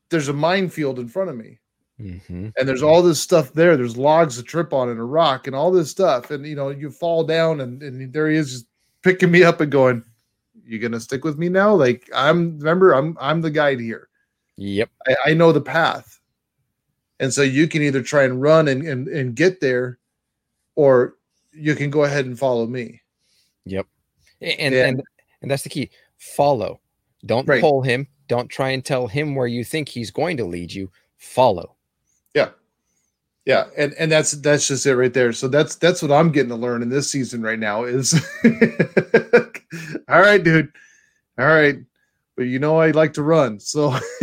[0.10, 1.60] there's a minefield in front of me
[2.02, 2.52] Mhm.
[2.58, 3.78] and there's all this stuff there.
[3.78, 6.32] There's logs to trip on and a rock and all this stuff.
[6.32, 8.66] And you know, you fall down and, and there he is just
[9.04, 10.04] picking me up and going,
[10.66, 11.74] You gonna stick with me now?
[11.76, 14.10] Like I'm remember, I'm I'm the guide here.
[14.58, 14.90] Yep.
[15.08, 16.20] I, I know the path.
[17.20, 19.98] And so you can either try and run and, and, and get there,
[20.76, 21.16] or
[21.54, 23.02] you can go ahead and follow me.
[23.66, 23.86] Yep.
[24.42, 25.04] A- And and
[25.42, 25.90] and that's the key.
[26.36, 26.80] Follow.
[27.26, 27.62] Don't Right.
[27.62, 28.08] pull him.
[28.28, 30.90] Don't try and tell him where you think he's going to lead you.
[31.18, 31.76] Follow.
[32.34, 32.50] Yeah,
[33.46, 35.34] Yeah, and and that's that's just it right there.
[35.34, 38.14] So that's that's what I'm getting to learn in this season right now is
[40.10, 40.72] all right, dude.
[41.38, 41.78] All right.
[42.36, 43.60] But you know I like to run.
[43.60, 43.96] So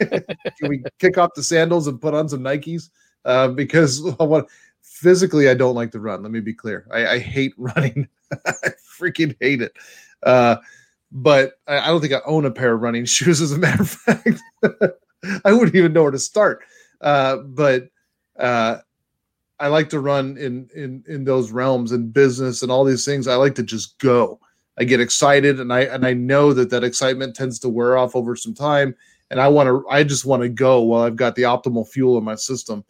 [0.00, 2.90] can we kick off the sandals and put on some Nikes?
[3.24, 4.48] Uh, because I want
[4.82, 6.22] physically I don't like to run.
[6.22, 6.86] Let me be clear.
[6.92, 8.08] I, I hate running.
[8.46, 9.72] I freaking hate it.
[10.22, 10.56] Uh,
[11.12, 13.90] but I, don't think I own a pair of running shoes, as a matter of
[13.90, 14.40] fact.
[15.44, 16.64] I wouldn't even know where to start.
[17.00, 17.88] Uh, but
[18.38, 18.78] uh,
[19.60, 23.28] I like to run in in in those realms and business and all these things.
[23.28, 24.40] I like to just go.
[24.78, 28.16] I get excited, and I and I know that that excitement tends to wear off
[28.16, 28.94] over some time.
[29.30, 29.84] And I want to.
[29.90, 32.84] I just want to go while I've got the optimal fuel in my system.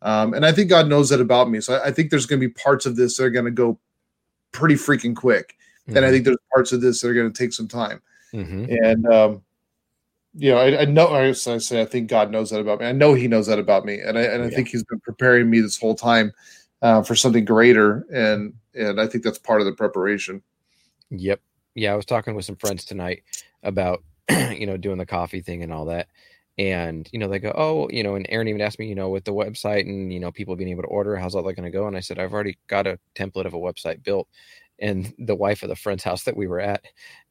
[0.00, 1.60] Um, and I think God knows that about me.
[1.60, 3.50] So I, I think there's going to be parts of this that are going to
[3.50, 3.78] go
[4.52, 5.56] pretty freaking quick,
[5.96, 8.00] and I think there's parts of this that are going to take some time
[8.34, 8.84] Mhm.
[8.84, 9.42] and um,
[10.34, 11.08] you know, I, I know.
[11.08, 12.86] I say I think God knows that about me.
[12.86, 14.56] I know He knows that about me, and I and I Yeah.
[14.56, 16.32] think He's been preparing me this whole time
[16.82, 20.42] uh, for something greater, and and I think that's part of the preparation.
[21.10, 21.40] Yep.
[21.74, 23.22] Yeah, I was talking with some friends tonight
[23.62, 26.08] about you know doing the coffee thing and all that.
[26.58, 29.08] And you know they go, oh, you know, and Aaron even asked me, you know,
[29.10, 31.70] with the website and you know people being able to order, how's all that going
[31.70, 31.86] to go?
[31.86, 34.28] And I said, I've already got a template of a website built.
[34.80, 36.84] And the wife of the friend's house that we were at,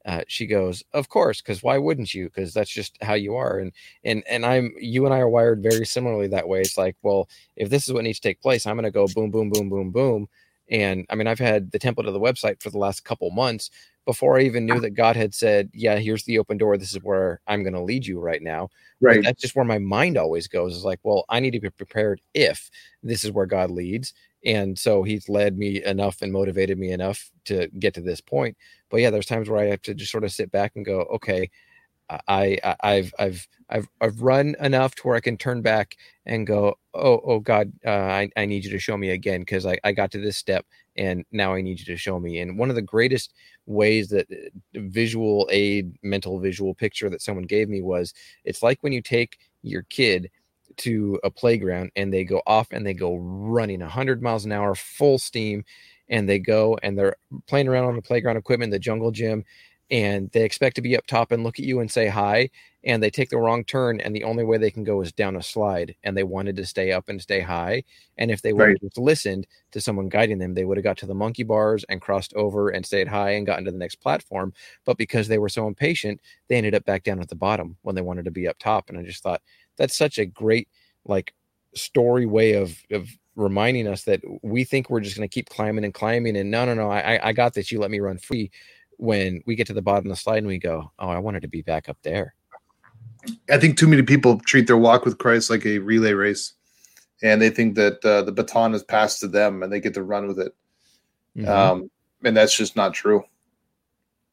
[0.05, 2.25] uh, she goes, of course, because why wouldn't you?
[2.25, 3.59] Because that's just how you are.
[3.59, 3.71] And
[4.03, 6.61] and and I'm you and I are wired very similarly that way.
[6.61, 9.07] It's like, well, if this is what needs to take place, I'm going to go
[9.07, 10.27] boom, boom, boom, boom, boom.
[10.69, 13.69] And I mean, I've had the template of the website for the last couple months
[14.05, 16.77] before I even knew that God had said, "Yeah, here's the open door.
[16.77, 18.69] This is where I'm going to lead you right now."
[19.05, 20.75] But that's just where my mind always goes.
[20.75, 22.69] Is like, well, I need to be prepared if
[23.03, 24.13] this is where God leads,
[24.47, 28.57] and so He's led me enough and motivated me enough to get to this point.
[28.91, 31.01] But yeah, there's times where I have to just sort of sit back and go,
[31.15, 31.51] "Okay,
[32.09, 36.47] I, I I've I've I've I've run enough to where I can turn back and
[36.47, 39.77] go, oh oh God, uh, I I need you to show me again because I
[39.83, 42.69] I got to this step and now I need you to show me." And one
[42.69, 43.33] of the greatest
[43.65, 48.13] ways that uh, visual aid, mental visual picture that someone gave me was
[48.45, 50.29] it's like when you take your kid
[50.77, 54.75] to a playground and they go off and they go running 100 miles an hour
[54.75, 55.63] full steam
[56.09, 57.15] and they go and they're
[57.47, 59.43] playing around on the playground equipment the jungle gym
[59.89, 62.49] and they expect to be up top and look at you and say hi
[62.83, 65.35] and they take the wrong turn and the only way they can go is down
[65.37, 67.81] a slide and they wanted to stay up and stay high
[68.17, 68.81] and if they would have Right.
[68.81, 72.01] just listened to someone guiding them they would have got to the monkey bars and
[72.01, 74.53] crossed over and stayed high and gotten to the next platform
[74.85, 76.19] but because they were so impatient
[76.49, 78.89] they ended up back down at the bottom when they wanted to be up top
[78.89, 79.41] and i just thought
[79.77, 80.67] that's such a great
[81.05, 81.33] like
[81.73, 85.83] story way of of reminding us that we think we're just going to keep climbing
[85.85, 88.51] and climbing and no no no I I- got this you let me run free
[88.97, 91.43] when we get to the bottom of the slide and we go oh I wanted
[91.43, 92.33] to be back up there
[93.49, 96.53] I think too many people treat their walk with Christ like a relay race,
[97.21, 100.03] and they think that uh, the baton is passed to them and they get to
[100.03, 100.55] run with it.
[101.35, 101.47] Mhm.
[101.47, 101.91] Um,
[102.23, 103.23] and that's just not true.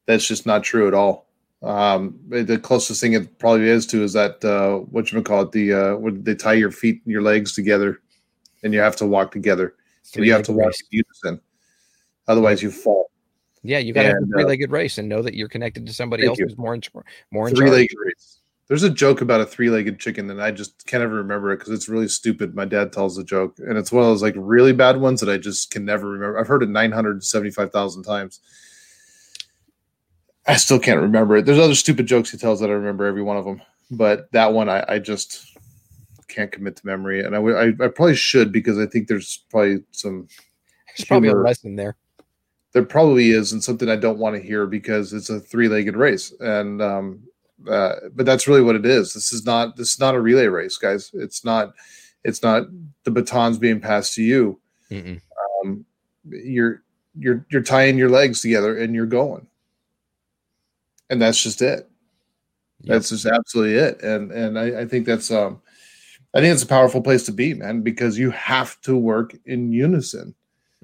[0.07, 1.24] That's just not true at all.
[1.64, 5.42] Um, the closest thing it probably is to is that uh, what you would call
[5.42, 8.02] it the uh, when they tie your feet and your legs together,
[8.62, 9.74] and you have to walk together,
[10.14, 11.40] and you have to walk in unison.
[12.28, 13.10] Otherwise, you fall.
[13.62, 15.92] Yeah, you got to have a uh, three-legged race and know that you're connected to
[15.94, 16.44] somebody else you.
[16.44, 16.82] who's more in,
[17.30, 18.40] more in three-legged race.
[18.68, 21.58] There's a joke about a three legged chicken, and I just can't ever remember it
[21.58, 22.54] because it's really stupid.
[22.54, 25.30] My dad tells the joke, and it's one of those like really bad ones that
[25.30, 26.38] I just can never remember.
[26.38, 28.40] I've heard it 975,000 times.
[30.47, 31.36] I still can't remember.
[31.36, 31.47] It.
[31.47, 34.53] There's other stupid jokes he tells that I remember every one of them, but that
[34.53, 35.57] one I, I just
[36.28, 39.84] can't commit to memory, and I, I I probably should because I think there's probably
[39.92, 40.28] some
[40.97, 41.97] There's probably a lesson there.
[42.72, 46.32] there probably is and something i don't want to hear because it's a three-legged race.
[46.40, 47.22] And um
[47.70, 49.14] uh, but that's really what it is.
[49.14, 51.11] This is not this is not a relay race guys.
[51.14, 51.72] It's not
[52.24, 52.64] it's not
[53.05, 54.61] the batons being passed to you.
[55.62, 55.86] Um
[56.28, 56.82] you're
[57.16, 59.47] you're you're tying your legs together and you're going
[61.14, 61.88] and that's just it
[62.80, 62.92] Yep.
[62.92, 65.62] that's just absolutely it and and I, I think that's um
[66.34, 69.72] i think it's a powerful place to be man because you have to work in
[69.72, 70.34] unison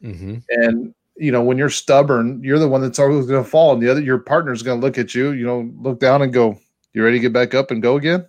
[0.01, 3.75] hmm and you know when you're stubborn you're the one that's always going to fall
[3.75, 6.33] and the other your partner's going to look at you you know look down and
[6.33, 6.59] go
[6.95, 8.27] you ready to get back up and go again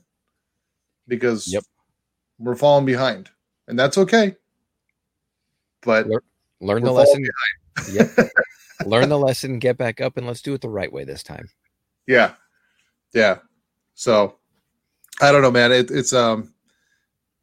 [1.07, 1.63] because Yep.
[2.39, 3.29] we're falling behind
[3.69, 4.35] and that's okay
[5.83, 6.21] but Learn-
[6.63, 7.25] Learn the lesson.
[7.91, 8.17] Yep.
[8.85, 11.49] Learn the lesson, get back up, and let's do it the right way this time.
[12.07, 12.33] Yeah.
[13.13, 13.39] Yeah.
[13.95, 14.37] So
[15.21, 15.71] i don't know man.
[15.71, 16.53] It, it's um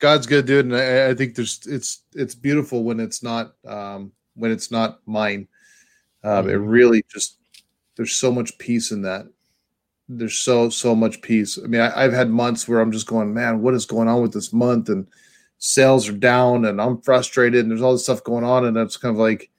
[0.01, 4.13] god's good dude and I, I think there's it's it's beautiful when it's not um
[4.35, 5.49] when it's not mine.
[6.25, 6.69] Um it Mhm.
[6.69, 7.39] really just
[7.97, 9.27] there's so much peace in that.
[10.09, 11.59] There's so so much peace.
[11.63, 14.23] I mean I, i've had months where i'm just going man what is going on
[14.23, 14.89] with this month?
[14.89, 15.07] And
[15.61, 18.97] sales are down and i'm frustrated and there's all this stuff going on and it's
[18.97, 19.51] kind of like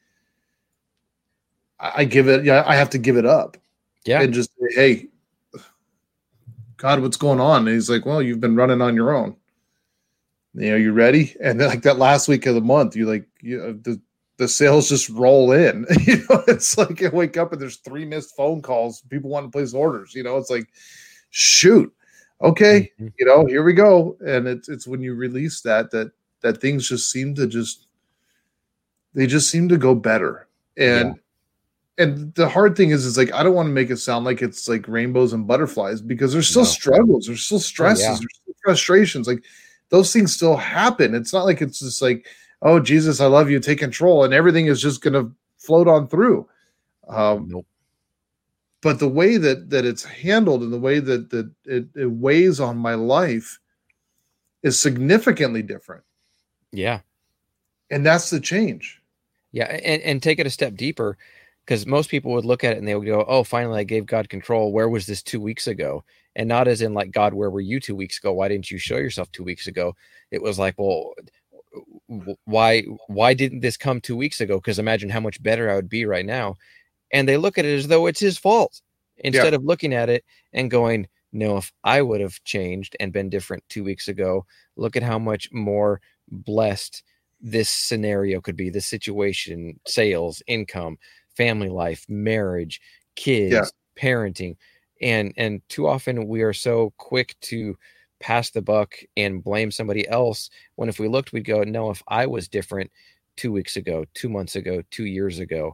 [1.80, 3.58] i, I give it yeah i have to give it up
[4.10, 4.22] Yeah.
[4.22, 5.08] and just say, hey,
[6.78, 7.68] God, what's going on?
[7.68, 9.36] And he's like, well, you've been running on your own.
[10.54, 11.36] You know, you ready?
[11.42, 14.02] And then like that last week of the month, you like you uh, the
[14.38, 15.86] the sales just roll in.
[16.06, 19.02] you know, it's like you wake up and there's three missed phone calls.
[19.10, 20.16] People want to place orders.
[20.16, 20.68] You know, it's like,
[21.30, 21.94] shoot,
[22.42, 23.12] okay, Mhm.
[23.20, 24.18] you know, here we go.
[24.26, 27.88] And it's it's when you release that that that things just seem to just
[29.14, 30.48] they just seem to go better.
[30.78, 31.16] And
[32.00, 34.42] and the hard thing is is like I don't want to make it sound like
[34.42, 36.68] it's like rainbows and butterflies because there's still No.
[36.70, 38.10] struggles, there's still stresses, yeah.
[38.12, 39.28] there's still frustrations.
[39.28, 39.44] Like
[39.90, 41.14] those things still happen.
[41.14, 42.26] It's not like it's just like,
[42.62, 46.48] oh Jesus, I love you, take control, and everything is just gonna float on through.
[47.08, 47.66] Um, Nope.
[48.82, 52.60] but the way that that it's handled and the way that that it, it weighs
[52.60, 53.60] on my life
[54.64, 56.04] is significantly different
[56.72, 57.00] Yeah.
[57.90, 59.02] and that's the change
[59.52, 59.66] Yeah.
[59.66, 61.18] And, and take it a step deeper
[61.70, 64.08] because most people would look at it and they would go, Oh, finally, I gave
[64.08, 64.74] God control.
[64.74, 66.04] Where was this two weeks ago?
[66.36, 68.34] And not as in, like, God, where were you two weeks ago?
[68.34, 69.96] Why didn't you show yourself two weeks ago?
[70.32, 71.14] It was like, Well,
[72.46, 75.88] why why didn't this come two weeks ago because imagine how much better i would
[75.88, 76.56] be right now
[77.14, 78.82] and they look at it as though it's his fault
[79.20, 83.30] instead of looking at it and going no if i would have changed and been
[83.30, 84.44] different two weeks ago
[84.78, 87.04] look at how much more blessed
[87.40, 90.98] this scenario could be the situation sales income
[91.40, 92.82] family life marriage
[93.16, 94.58] kids parenting
[95.02, 97.78] and and too often we are so quick to
[98.20, 102.04] pass the buck and blame somebody else when if we looked we'd go no if
[102.10, 102.92] i was different
[103.38, 105.74] two weeks ago two months ago two years ago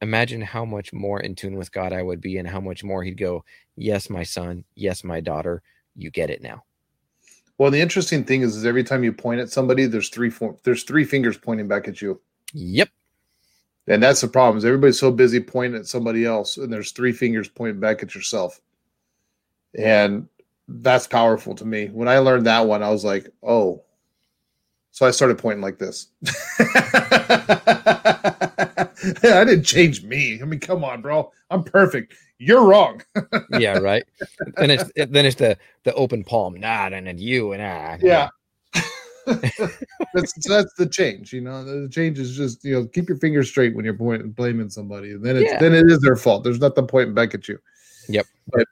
[0.00, 3.02] imagine how much more in tune with god i would be and how much more
[3.02, 5.60] he'd go yes my son yes my daughter
[5.96, 6.62] you get it now.
[7.58, 10.32] Well the interesting thing is, is every time you point at somebody there's three
[10.64, 12.20] there's three fingers pointing back at you.
[12.52, 12.88] Yep
[13.86, 17.12] and that's the problem is everybody's so busy pointing at somebody else and there's three
[17.12, 18.60] fingers pointing back at yourself.
[19.78, 20.28] And
[20.68, 21.88] that's powerful to me.
[21.88, 23.82] When i learned that one i was like oh.
[24.92, 26.08] So i started pointing like this.
[29.28, 30.40] I didn't change me.
[30.40, 31.30] I mean come on bro.
[31.50, 32.14] I'm perfect.
[32.38, 33.02] You're wrong.
[33.58, 34.04] Yeah right.
[34.56, 36.54] Then it's then it's the the open palm.
[36.54, 38.28] Nah and then you and ah yeah
[39.26, 41.64] that's that's the change you know?
[41.64, 45.12] The change is just you know keep your fingers straight when you're pointing blaming somebody
[45.12, 45.58] and then it's Yeah.
[45.60, 46.44] then it is their fault.
[46.44, 47.58] There's nothing pointing back at you.
[48.08, 48.26] Yep.
[48.52, 48.66] but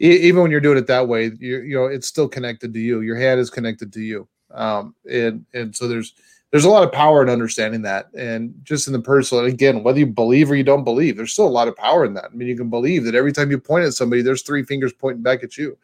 [0.00, 2.80] e- even when you're doing it that way you you know it's still connected to
[2.80, 3.00] you.
[3.02, 4.28] Your hand is connected to you.
[4.52, 6.14] Um and and so there's
[6.50, 8.12] there's a lot of power in understanding that.
[8.14, 11.46] And just in the personal again whether you believe or you don't believe there's still
[11.46, 12.26] a lot of power in that.
[12.32, 14.92] I mean you can believe that every time you point at somebody there's three fingers
[14.92, 15.76] pointing back at you.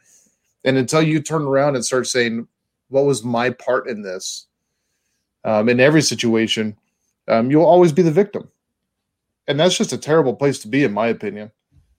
[0.64, 2.48] And until you turn around and start saying
[2.88, 4.46] what was my part in this?
[5.44, 6.76] Um, in every situation
[7.28, 8.48] um, you'll always be the victim.
[9.48, 11.50] And that's just a terrible place to be in my opinion.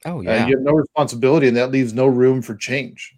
[0.05, 0.47] Oh uh, yeah.
[0.47, 3.15] you have no responsibility and that leaves no room for change.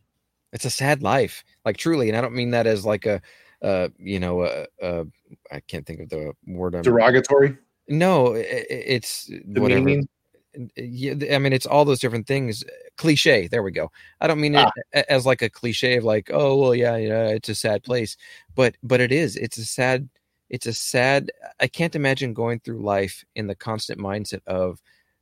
[0.54, 1.44] It's a sad life.
[1.66, 3.22] Like truly and i don't mean that as like a
[3.62, 5.04] uh you know uh, uh
[5.52, 7.58] i can't think of the word I'm, derogatory?
[7.88, 9.82] No i- i- it's whatever.
[9.82, 10.19] demeaning yeah,
[10.56, 12.64] I mean, it's all those different things.
[12.98, 13.48] Cliche.
[13.48, 13.92] There we go.
[14.22, 14.72] I don't mean Ah.
[14.94, 18.18] it as like a cliche of like, oh well, yeah, yeah, it's a sad place,
[18.56, 19.36] but but it is.
[19.38, 20.10] It's a sad.
[20.50, 21.32] It's a sad.
[21.60, 24.82] I can't imagine going through life in the constant mindset of,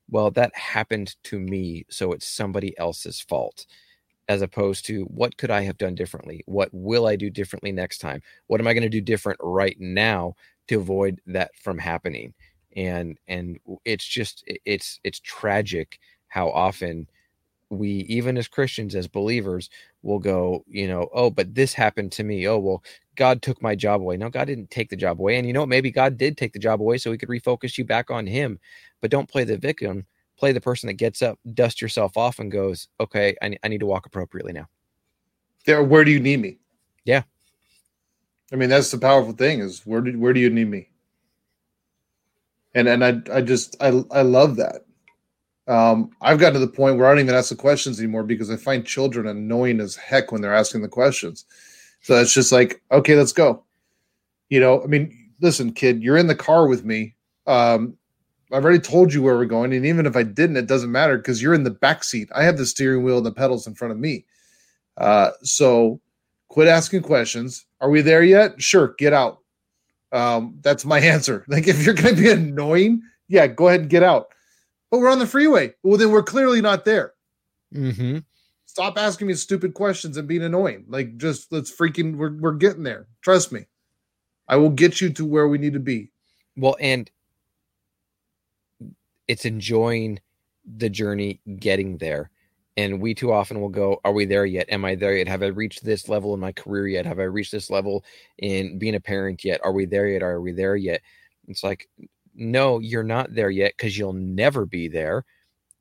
[0.09, 3.65] well, that happened to me, so it's somebody else's fault,
[4.30, 6.43] as opposed to what could I have done differently?
[6.45, 8.21] What will I do differently next time?
[8.47, 10.36] What am I going to do different right now
[10.69, 12.34] to avoid that from happening?
[12.78, 15.99] And and it's just it's it's tragic
[16.30, 17.07] how often
[17.69, 19.69] we even as christians as believers
[20.03, 22.84] will go you know oh but this happened to me oh well
[23.15, 25.61] god took my job away no god didn't take the job away and you know
[25.61, 25.69] what?
[25.69, 28.59] maybe god did take the job away so he could refocus you back on him
[29.01, 30.05] but don't play the victim
[30.38, 33.80] play the person that gets up dust yourself off and goes okay i, I need
[33.82, 34.69] to walk appropriately now
[35.65, 36.59] There, where do you need me?
[37.03, 37.23] Yeah.
[38.53, 40.89] I mean, that's the powerful thing is where do where do you need me?
[42.74, 44.86] And and I I just I I love that.
[45.68, 48.49] Um, I've gotten to the point where I don't even ask the questions anymore because
[48.49, 51.45] I find children annoying as heck when they're asking the questions.
[52.01, 53.63] So it's just like, okay, let's go.
[54.49, 57.15] You know, I mean, listen, kid, you're in the car with me.
[57.47, 57.97] Um,
[58.53, 61.18] I've already told you where we're going, and even if I didn't, it doesn't matter
[61.18, 62.30] because you're in the back seat.
[62.34, 64.26] I have the steering wheel and the pedals in front of me.
[64.95, 65.99] Uh, so
[66.47, 67.65] quit asking questions.
[67.82, 68.61] Are we there yet?
[68.61, 69.39] Sure, get out.
[70.11, 71.45] Um, that's my answer.
[71.47, 74.27] Like if you're going to be annoying, yeah, go ahead and get out.
[74.89, 75.73] But we're on the freeway.
[75.83, 77.13] Well, then we're clearly not there.
[77.73, 78.19] mm-hmm.
[78.65, 80.85] Stop asking me stupid questions and being annoying.
[80.87, 83.07] Like just let's freaking we're we're getting there.
[83.21, 83.65] Trust me.
[84.47, 86.11] I will get you to where we need to be.
[86.55, 87.09] Well, and
[89.27, 90.19] it's enjoying
[90.65, 92.29] the journey getting there.
[92.78, 94.69] And we too often will go, Are we there yet?
[94.69, 95.28] Am I there yet?
[95.28, 97.05] Have I reached this level in my career yet?
[97.05, 98.05] Have I reached this level
[98.38, 99.59] in being a parent yet?
[99.63, 100.23] Are we there yet?
[100.23, 101.01] Are we there yet?
[101.47, 101.89] It's like,
[102.36, 105.25] no, you're not there yet because you'll never be there.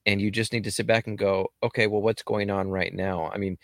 [0.07, 2.95] And you just need to sit back and go, okay, well, what's going on right
[2.95, 3.31] now?
[3.33, 3.59] I mean,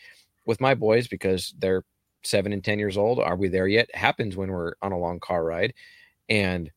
[0.44, 1.84] with my boys, because they're
[2.24, 3.94] seven and 10 years old, are we there yet?
[3.94, 5.72] Happens when we're on a long car ride.
[6.28, 6.70] And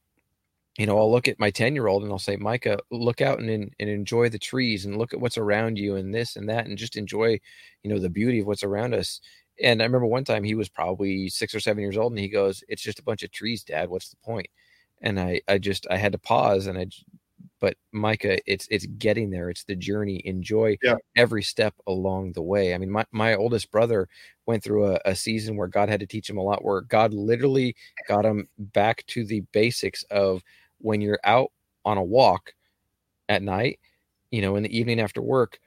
[0.78, 3.39] you know, I'll look at my 10 year old and I'll say, Micah, look out
[3.39, 6.67] and, and enjoy the trees and look at what's around you and this and that
[6.67, 7.39] and just enjoy,
[7.84, 9.21] you know, the beauty of what's around us.
[9.63, 12.28] And I remember one time he was probably six or seven years old and he
[12.28, 13.89] goes, It's just a bunch of trees, dad.
[13.89, 14.47] What's the point?
[15.01, 16.88] And I, I just, I had to pause and I,
[17.61, 19.49] but Micah, it's, it's getting there.
[19.49, 20.21] It's the journey.
[20.26, 20.95] Enjoy Yeah.
[21.15, 22.73] every step along the way.
[22.73, 24.09] I mean, my, my oldest brother
[24.45, 27.13] went through a, a season where God had to teach him a lot, where God
[27.13, 27.76] literally
[28.09, 30.43] got him back to the basics of
[30.80, 31.51] when you're out
[31.86, 32.53] on a walk
[33.30, 33.80] at night,
[34.32, 35.59] you know, in the evening after work,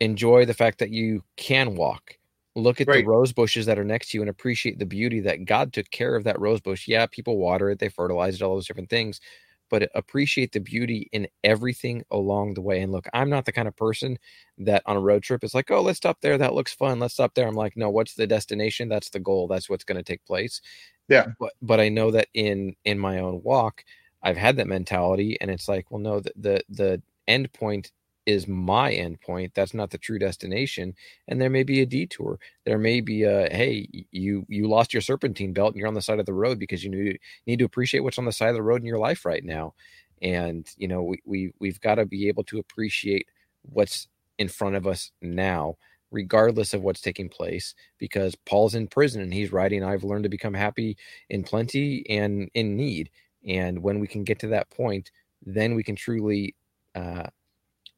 [0.00, 2.18] enjoy the fact that you can walk.
[2.54, 2.92] Look at Right.
[2.92, 5.90] the rose bushes that are next to you and appreciate the beauty that God took
[5.90, 6.88] care of that rose bush.
[6.88, 9.20] Yeah, people water it, they fertilize it, all those different things,
[9.68, 12.80] but appreciate the beauty in everything along the way.
[12.80, 14.18] And look, I'm not the kind of person
[14.58, 16.38] that on a road trip is like, oh, let's stop there.
[16.38, 16.98] That looks fun.
[16.98, 17.46] Let's stop there.
[17.48, 18.88] I'm like, no, what's the destination?
[18.88, 19.48] That's the goal.
[19.48, 20.60] That's what's going to take place.
[21.08, 21.32] Yeah.
[21.38, 23.84] But but I know that in in my own walk,
[24.26, 27.92] I've had that mentality, and it's like, well, no, the the, the end point
[28.26, 29.54] is my end point.
[29.54, 30.94] That's not the true destination.
[31.28, 32.40] And there may be a detour.
[32.66, 36.02] There may be a hey, you you lost your serpentine belt and you're on the
[36.02, 38.56] side of the road because you need, need to appreciate what's on the side of
[38.56, 39.74] the road in your life right now.
[40.22, 43.28] And you know, we, we we've got to be able to appreciate
[43.62, 44.08] what's
[44.38, 45.76] in front of us now,
[46.10, 50.30] regardless of what's taking place, because Paul's in prison and he's writing, I've learned to
[50.30, 50.96] become happy
[51.30, 53.10] in plenty and in need.
[53.46, 55.10] And when we can get to that point,
[55.44, 56.54] then we can truly
[56.94, 57.24] uh,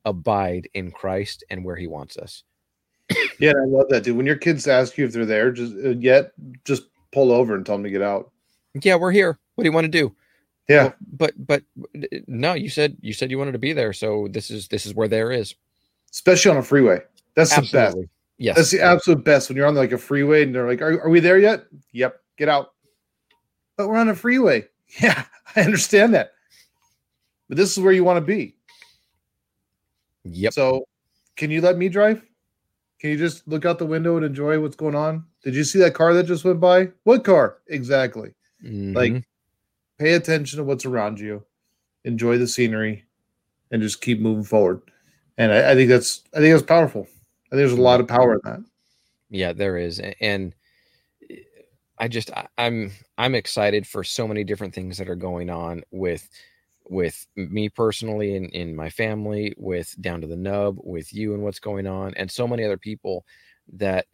[0.05, 2.45] abide in Christ and where He wants us.
[3.39, 4.17] Yeah, I love that, dude.
[4.17, 6.33] When your kids ask you if they're there, just uh, yet
[6.65, 8.31] just pull over and tell them to get out.
[8.83, 9.39] Yeah, we're here.
[9.55, 10.15] What do you want to do?
[10.69, 11.63] Yeah, Well, but but
[12.27, 14.95] no, you said you said you wanted to be there, so this is this is
[14.95, 15.55] where there is.
[16.13, 17.01] especially on a freeway.
[17.35, 17.75] That's the best.
[17.75, 18.11] Absolutely.
[18.37, 18.57] Yes.
[18.57, 21.09] That's the absolute best when you're on like a freeway and they're like, are, are
[21.09, 21.65] we there yet?
[21.93, 22.75] Yep, get out.
[23.77, 24.67] But we're on a freeway.
[25.03, 25.25] Yeah,
[25.55, 26.33] I understand that.
[27.49, 28.57] But this is where you want to be.
[30.25, 30.53] Yep.
[30.53, 30.87] So,
[31.37, 32.23] can you let me drive?
[33.01, 35.25] Can you just look out the window and enjoy what's going on?
[35.45, 36.89] Did you see that car that just went by?
[37.05, 37.59] What car?
[37.69, 38.33] Exactly.
[38.65, 38.95] Mhm.
[38.95, 39.25] Like,
[39.99, 41.45] pay attention to what's around you,
[42.05, 43.05] enjoy the scenery,
[43.71, 44.83] and just keep moving forward.
[45.37, 47.03] And I, I think that's I think that's powerful.
[47.03, 48.61] I think there's a lot of power in that.
[49.31, 50.55] yeah there is and
[51.99, 55.83] i just I- i'm i'm excited for so many different things that are going on
[55.91, 56.29] with
[56.91, 61.43] with me personally and in my family with down to the nub with you and
[61.43, 63.25] what's going on and so many other people
[63.75, 64.07] that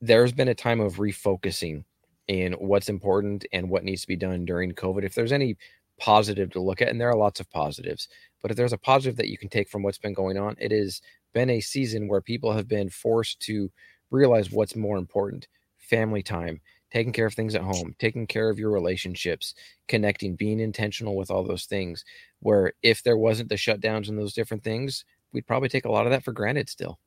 [0.00, 1.84] there's been a time of refocusing
[2.28, 5.56] in what's important and what needs to be done during covid if there's any
[5.98, 8.08] positive to look at, and there are lots of positives.
[8.40, 10.72] But if there's a positive that you can take from what's been going on, it
[10.72, 11.00] has
[11.32, 13.70] been a season where people have been forced to
[14.10, 15.46] realize what's more important
[15.92, 16.58] family time,
[16.90, 19.54] taking care of things at home, taking care of your relationships,
[19.88, 22.02] connecting, being intentional with all those things.
[22.40, 26.06] Where if there wasn't the shutdowns and those different things, we'd probably take a lot
[26.06, 26.98] of that for granted still.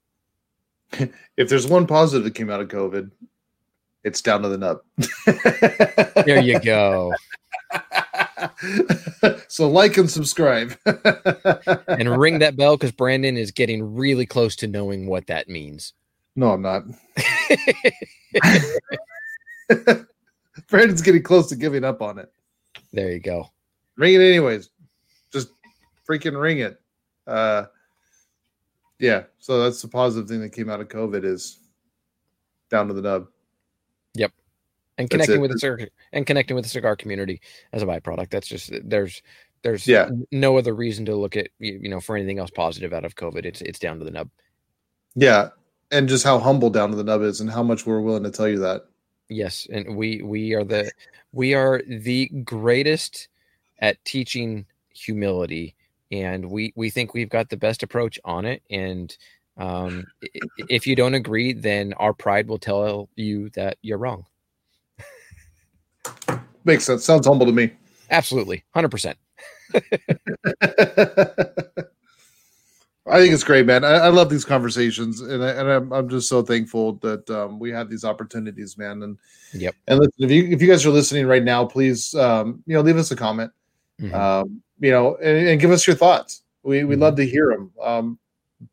[0.91, 3.09] if there's one positive that came out of COVID,
[4.03, 4.81] it's down to the nub.
[6.25, 7.11] there you go.
[9.47, 14.67] so like and subscribe and ring that bell because Brandon is getting really close to
[14.67, 15.93] knowing what that means.
[16.35, 16.83] No, I'm not.
[20.67, 22.31] Brandon's getting close to giving up on it.
[22.91, 23.51] There you go.
[23.97, 24.69] Ring it anyways.
[25.31, 25.49] Just
[26.07, 26.79] freaking ring it.
[27.25, 27.65] Uh
[28.99, 31.59] yeah, so that's the positive thing that came out of COVID is
[32.69, 33.27] down to the nub.
[34.13, 34.31] Yep.
[34.97, 35.79] And connecting with the cigar
[36.13, 37.41] and connecting with the cigar community
[37.73, 38.29] as a byproduct.
[38.29, 39.21] That's just there's
[39.63, 40.09] there's yeah.
[40.31, 43.45] no other reason to look at you know for anything else positive out of COVID.
[43.45, 44.29] It's it's down to the nub.
[45.15, 45.49] Yeah.
[45.91, 48.31] And just how humble down to the nub is and how much we're willing to
[48.31, 48.85] tell you that.
[49.29, 49.67] Yes.
[49.71, 50.91] And we we are the
[51.31, 53.27] we are the greatest
[53.79, 55.75] at teaching humility
[56.11, 59.17] and we we think we've got the best approach on it and
[59.57, 60.05] um,
[60.69, 64.25] if you don't agree then our pride will tell you that you're wrong
[66.63, 67.71] makes sense sounds humble to me
[68.09, 69.15] absolutely 100%
[73.07, 73.83] I think it's great, man.
[73.83, 77.59] I, I love these conversations, and, I, and I'm, I'm just so thankful that um,
[77.59, 79.03] we have these opportunities, man.
[79.03, 79.17] And
[79.53, 79.75] yep.
[79.87, 82.81] And listen, if you if you guys are listening right now, please, um, you know,
[82.81, 83.51] leave us a comment.
[84.01, 84.15] Mm-hmm.
[84.15, 86.41] Um, you know, and, and, give us your thoughts.
[86.63, 87.03] We we mm-hmm.
[87.03, 88.19] love to hear them, um,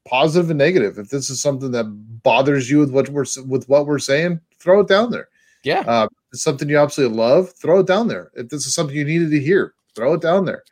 [0.08, 0.98] positive and negative.
[0.98, 1.84] If this is something that
[2.22, 5.28] bothers you with what we're with what we're saying, throw it down there.
[5.62, 8.30] Yeah, uh, it's something you absolutely love, throw it down there.
[8.34, 10.64] If this is something you needed to hear, throw it down there.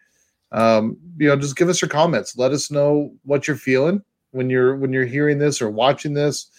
[0.52, 2.36] Um, you know, just give us your comments.
[2.36, 4.02] Let us know what you're feeling
[4.32, 6.50] when you're when you're hearing this or watching this.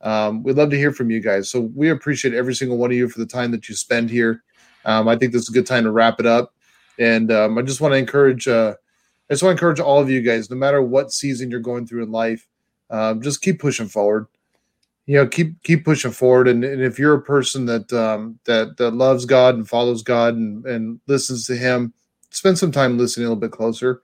[0.00, 1.50] Um, we'd love to hear from you guys.
[1.50, 4.42] So we appreciate every single one of you for the time that you spend here.
[4.84, 6.54] Um, I think this is a good time to wrap it up.
[6.98, 8.74] And um, I just want to encourage, uh,
[9.28, 11.86] I just want to encourage all of you guys, no matter what season you're going
[11.86, 12.46] through in life,
[12.90, 14.26] um, just keep pushing forward.
[15.06, 16.48] You know, keep keep pushing forward.
[16.48, 20.34] And, and if you're a person that um, that that loves God and follows God
[20.34, 21.92] and, and listens to Him,
[22.30, 24.02] spend some time listening a little bit closer.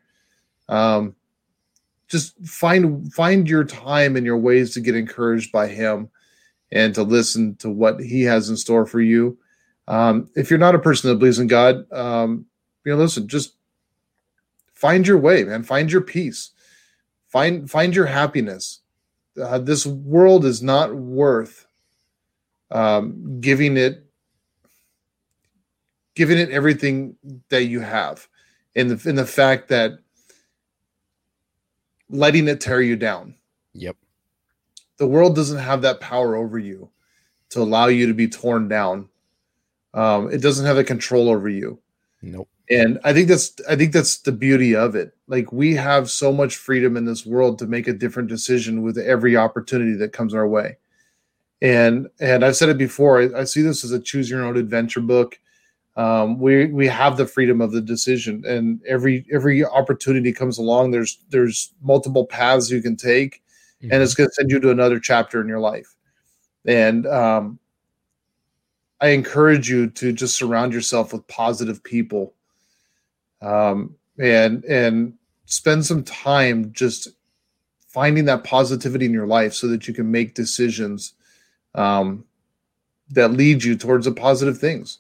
[0.69, 1.15] Um,
[2.09, 6.11] just find find your time and your ways to get encouraged by Him,
[6.70, 9.39] and to listen to what He has in store for you.
[9.89, 12.47] Um, if you're not a person that believes in God, um,
[12.85, 13.57] you know, listen, just
[14.74, 15.62] find your way, man.
[15.62, 16.51] Find your peace.
[17.28, 18.81] Find find your happiness.
[19.40, 21.66] Uh, this world is not worth
[22.70, 24.05] um, giving it
[26.14, 27.16] giving it everything
[27.48, 28.28] that you have,
[28.74, 29.93] in the in the fact that
[32.09, 33.34] letting it tear you down.
[33.74, 33.97] Yep.
[34.98, 36.90] The world doesn't have that power over you
[37.51, 39.09] to allow you to be torn down.
[39.94, 41.80] Um, it doesn't have the control over you.
[42.22, 46.10] Nope and i think that's i think that's the beauty of it like we have
[46.10, 50.12] so much freedom in this world to make a different decision with every opportunity that
[50.12, 50.76] comes our way
[51.60, 54.56] and and i've said it before i, I see this as a choose your own
[54.56, 55.39] adventure book
[55.97, 60.90] um, we we have the freedom of the decision and every every opportunity comes along
[60.90, 63.43] there's there's multiple paths you can take
[63.82, 63.93] mm-hmm.
[63.93, 65.94] and it's going to send you to another chapter in your life
[66.64, 67.59] and um,
[69.01, 72.32] i encourage you to just surround yourself with positive people
[73.43, 75.14] um, and and
[75.44, 77.09] spend some time just
[77.93, 81.12] finding that positivity in your life so that you can make decisions
[81.74, 82.24] um,
[83.10, 84.98] that lead you towards the positive things.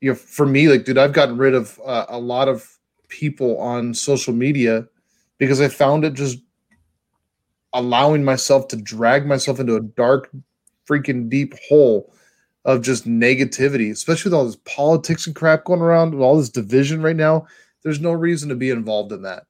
[0.00, 2.78] You know, for me, like, dude, I've gotten rid of uh, a lot of
[3.08, 4.86] people on social media
[5.38, 6.38] because I found it just
[7.72, 10.30] allowing myself to drag myself into a dark,
[10.88, 12.12] freaking deep hole
[12.64, 16.50] of just negativity, especially with all this politics and crap going around, with all this
[16.50, 17.46] division right now.
[17.82, 19.44] There's no reason to be involved in that.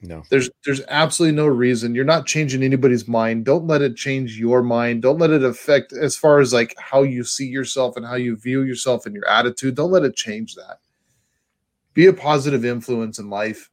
[0.00, 0.22] No.
[0.30, 1.94] There's there's absolutely no reason.
[1.94, 3.44] You're not changing anybody's mind.
[3.44, 5.02] Don't let it change your mind.
[5.02, 8.36] Don't let it affect as far as like how you see yourself and how you
[8.36, 9.74] view yourself and your attitude.
[9.74, 10.78] Don't let it change that.
[11.94, 13.70] Be a positive influence in life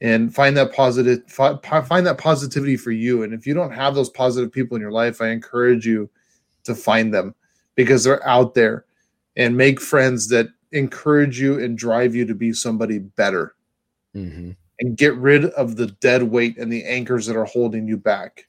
[0.00, 4.10] and find that positive find that positivity for you and if you don't have those
[4.10, 6.08] positive people in your life, I encourage you
[6.64, 7.34] to find them
[7.74, 8.86] because they're out there
[9.36, 13.54] and make friends that encourage you and drive you to be somebody better
[14.14, 14.52] mm-hmm.
[14.80, 18.46] And get rid of the dead weight and the anchors that are holding you back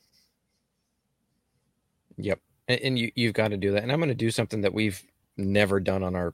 [2.17, 4.61] yep and, and you, you've got to do that and i'm going to do something
[4.61, 5.03] that we've
[5.37, 6.33] never done on our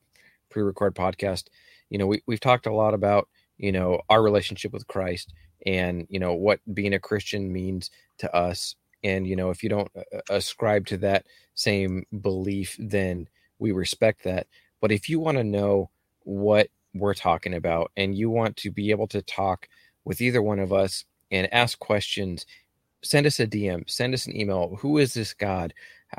[0.49, 1.45] pre-record podcast
[1.89, 5.33] you know, we, we've talked a lot about, you know, our relationship with Christ
[5.65, 8.75] and, you know, what being a Christian means to us.
[9.03, 13.27] And, you know, if you don't uh, uh, ascribe to that same belief, then
[13.59, 14.47] we respect that.
[14.81, 15.89] But if you want to know
[16.23, 19.67] what we're talking about and you want to be able to talk
[20.05, 22.45] with either one of us and ask questions,
[23.03, 24.77] send us a DM, send us an email.
[24.79, 25.73] Who is this God?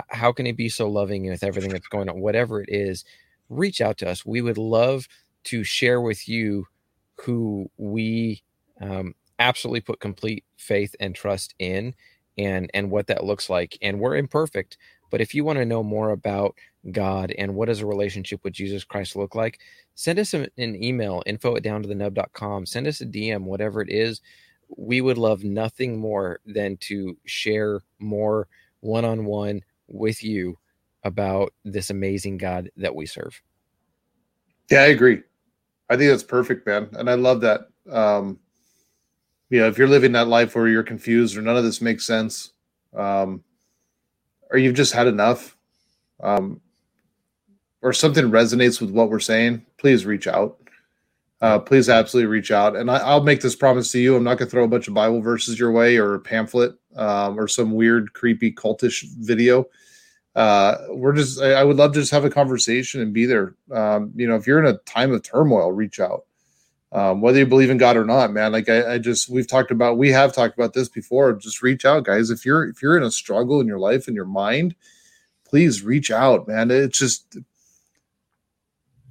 [0.08, 2.20] How can he be so loving with everything that's going on?
[2.20, 3.04] Whatever it is,
[3.48, 4.26] reach out to us.
[4.26, 5.08] We would love
[5.44, 6.66] to share with you
[7.20, 8.42] who we
[8.80, 11.94] um, absolutely put complete faith and trust in
[12.38, 14.76] and and what that looks like and we're imperfect
[15.10, 16.54] but if you want to know more about
[16.92, 19.58] god and what does a relationship with jesus christ look like?
[19.94, 23.80] Send us an email info at down to the nub.com send us a dm whatever
[23.80, 24.20] it is.
[24.76, 28.48] We would love nothing more than to share more
[28.80, 30.58] one-on-one with you
[31.04, 33.40] about this amazing god that we serve.
[34.70, 35.22] Yeah i agree.
[35.88, 37.68] I think that's perfect man and i love that.
[37.90, 38.38] Um
[39.48, 42.04] you know if you're living that life where you're confused or none of this makes
[42.04, 42.50] sense
[42.94, 43.42] um
[44.50, 45.56] or you've just had enough
[46.20, 46.60] um
[47.82, 50.59] or something resonates with what we're saying please reach out
[51.43, 54.39] uh, please absolutely reach out and I, will make this promise to you i'm not
[54.39, 57.48] going to throw a bunch of bible verses your way or a pamphlet um, or
[57.48, 59.66] some weird creepy cultish video
[60.35, 63.55] uh, we're just I, I, would love to just have a conversation and be there
[63.73, 66.24] um, you know if you're in a time of turmoil reach out
[66.93, 68.53] um, whether you believe in God or not, man.
[68.53, 71.32] Like I, I, just we've talked about we have talked about this before.
[71.32, 72.31] Just reach out, guys.
[72.31, 74.74] If you're if you're in a struggle in your life and your mind,
[75.44, 76.70] please reach out, man.
[76.70, 77.39] It's just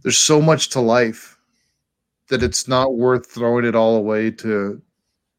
[0.05, 1.35] there's so much to life
[2.29, 4.79] that it's not worth throwing it all away to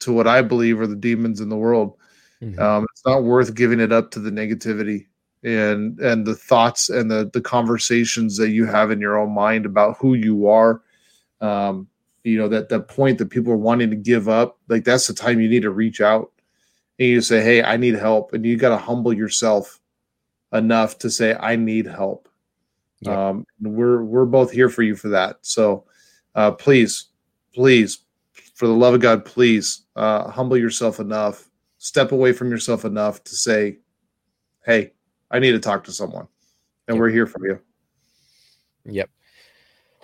[0.00, 1.96] to what I believe are the demons in the world.
[2.42, 2.60] Mm-hmm.
[2.60, 5.06] Um, it's not worth giving it up to the negativity
[5.44, 9.66] and and the thoughts and the the conversations that you have in your own mind
[9.66, 10.82] about who you are.
[11.40, 11.86] Um,
[12.24, 15.14] you know that that point that people are wanting to give up like that's the
[15.14, 16.32] time you need to reach out
[16.98, 19.78] and you say hey i need help and you got to humble yourself
[20.52, 22.25] enough to say i need help
[23.06, 23.16] yep.
[23.16, 25.84] um, we're we're both here for you for that so
[26.34, 27.10] uh, please
[27.54, 28.04] please
[28.54, 33.22] for the love of god please uh, humble yourself enough step away from yourself enough
[33.24, 33.78] to say
[34.64, 34.92] hey
[35.30, 36.26] i need to talk to someone
[36.88, 37.00] and yep.
[37.00, 37.58] we're here for you
[38.84, 39.10] yep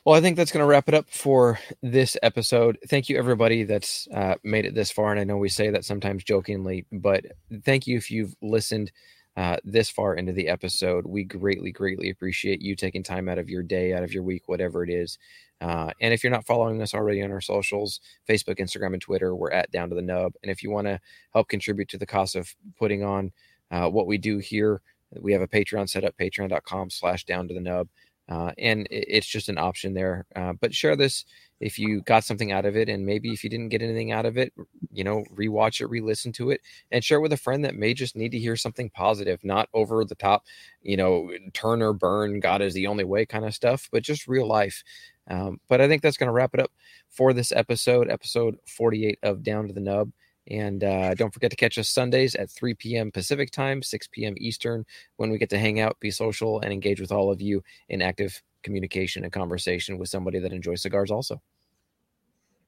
[0.04, 2.76] well, I think that's going to wrap it up for this episode.
[2.88, 5.12] Thank you, everybody that's uh, made it this far.
[5.12, 7.24] And I know we say that sometimes jokingly, but
[7.64, 8.90] thank you if you've listened
[9.36, 11.06] uh, this far into the episode.
[11.06, 14.42] We greatly, greatly appreciate you taking time out of your day, out of your week,
[14.46, 15.18] whatever it is.
[15.60, 19.34] Uh, and if you're not following us already on our socials, Facebook, Instagram, and Twitter,
[19.34, 20.32] we're at Down to the Nub.
[20.42, 21.00] And if you want to
[21.32, 23.32] help contribute to the cost of putting on
[23.70, 24.82] uh, what we do here,
[25.20, 27.88] we have a Patreon set up, patreon.com slash down to the nub.
[28.28, 30.24] Uh, and it's just an option there.
[30.34, 31.24] Uh, but share this
[31.60, 34.26] if you got something out of it, and maybe if you didn't get anything out
[34.26, 34.52] of it,
[34.92, 38.16] you know, rewatch it, re-listen to it, and share with a friend that may just
[38.16, 40.44] need to hear something positive, not over the top,
[40.82, 44.26] you know, turn or burn, God is the only way kind of stuff, but just
[44.26, 44.82] real life.
[45.28, 46.72] Um, but I think that's going to wrap it up
[47.10, 50.10] for this episode, episode 48 of Down to the Nub.
[50.48, 53.12] And uh, don't forget to catch us Sundays at 3 p.m.
[53.12, 54.34] Pacific time, 6 p.m.
[54.38, 54.84] Eastern,
[55.16, 58.02] when we get to hang out, be social, and engage with all of you in
[58.02, 61.40] active communication and conversation with somebody that enjoys cigars also.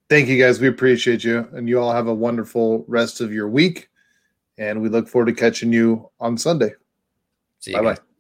[0.09, 0.61] Thank you guys.
[0.61, 1.49] We appreciate you.
[1.53, 3.89] And you all have a wonderful rest of your week.
[4.59, 6.75] And we look forward to catching you on Sunday.
[7.59, 7.79] See you.
[7.79, 8.14] Bye bye.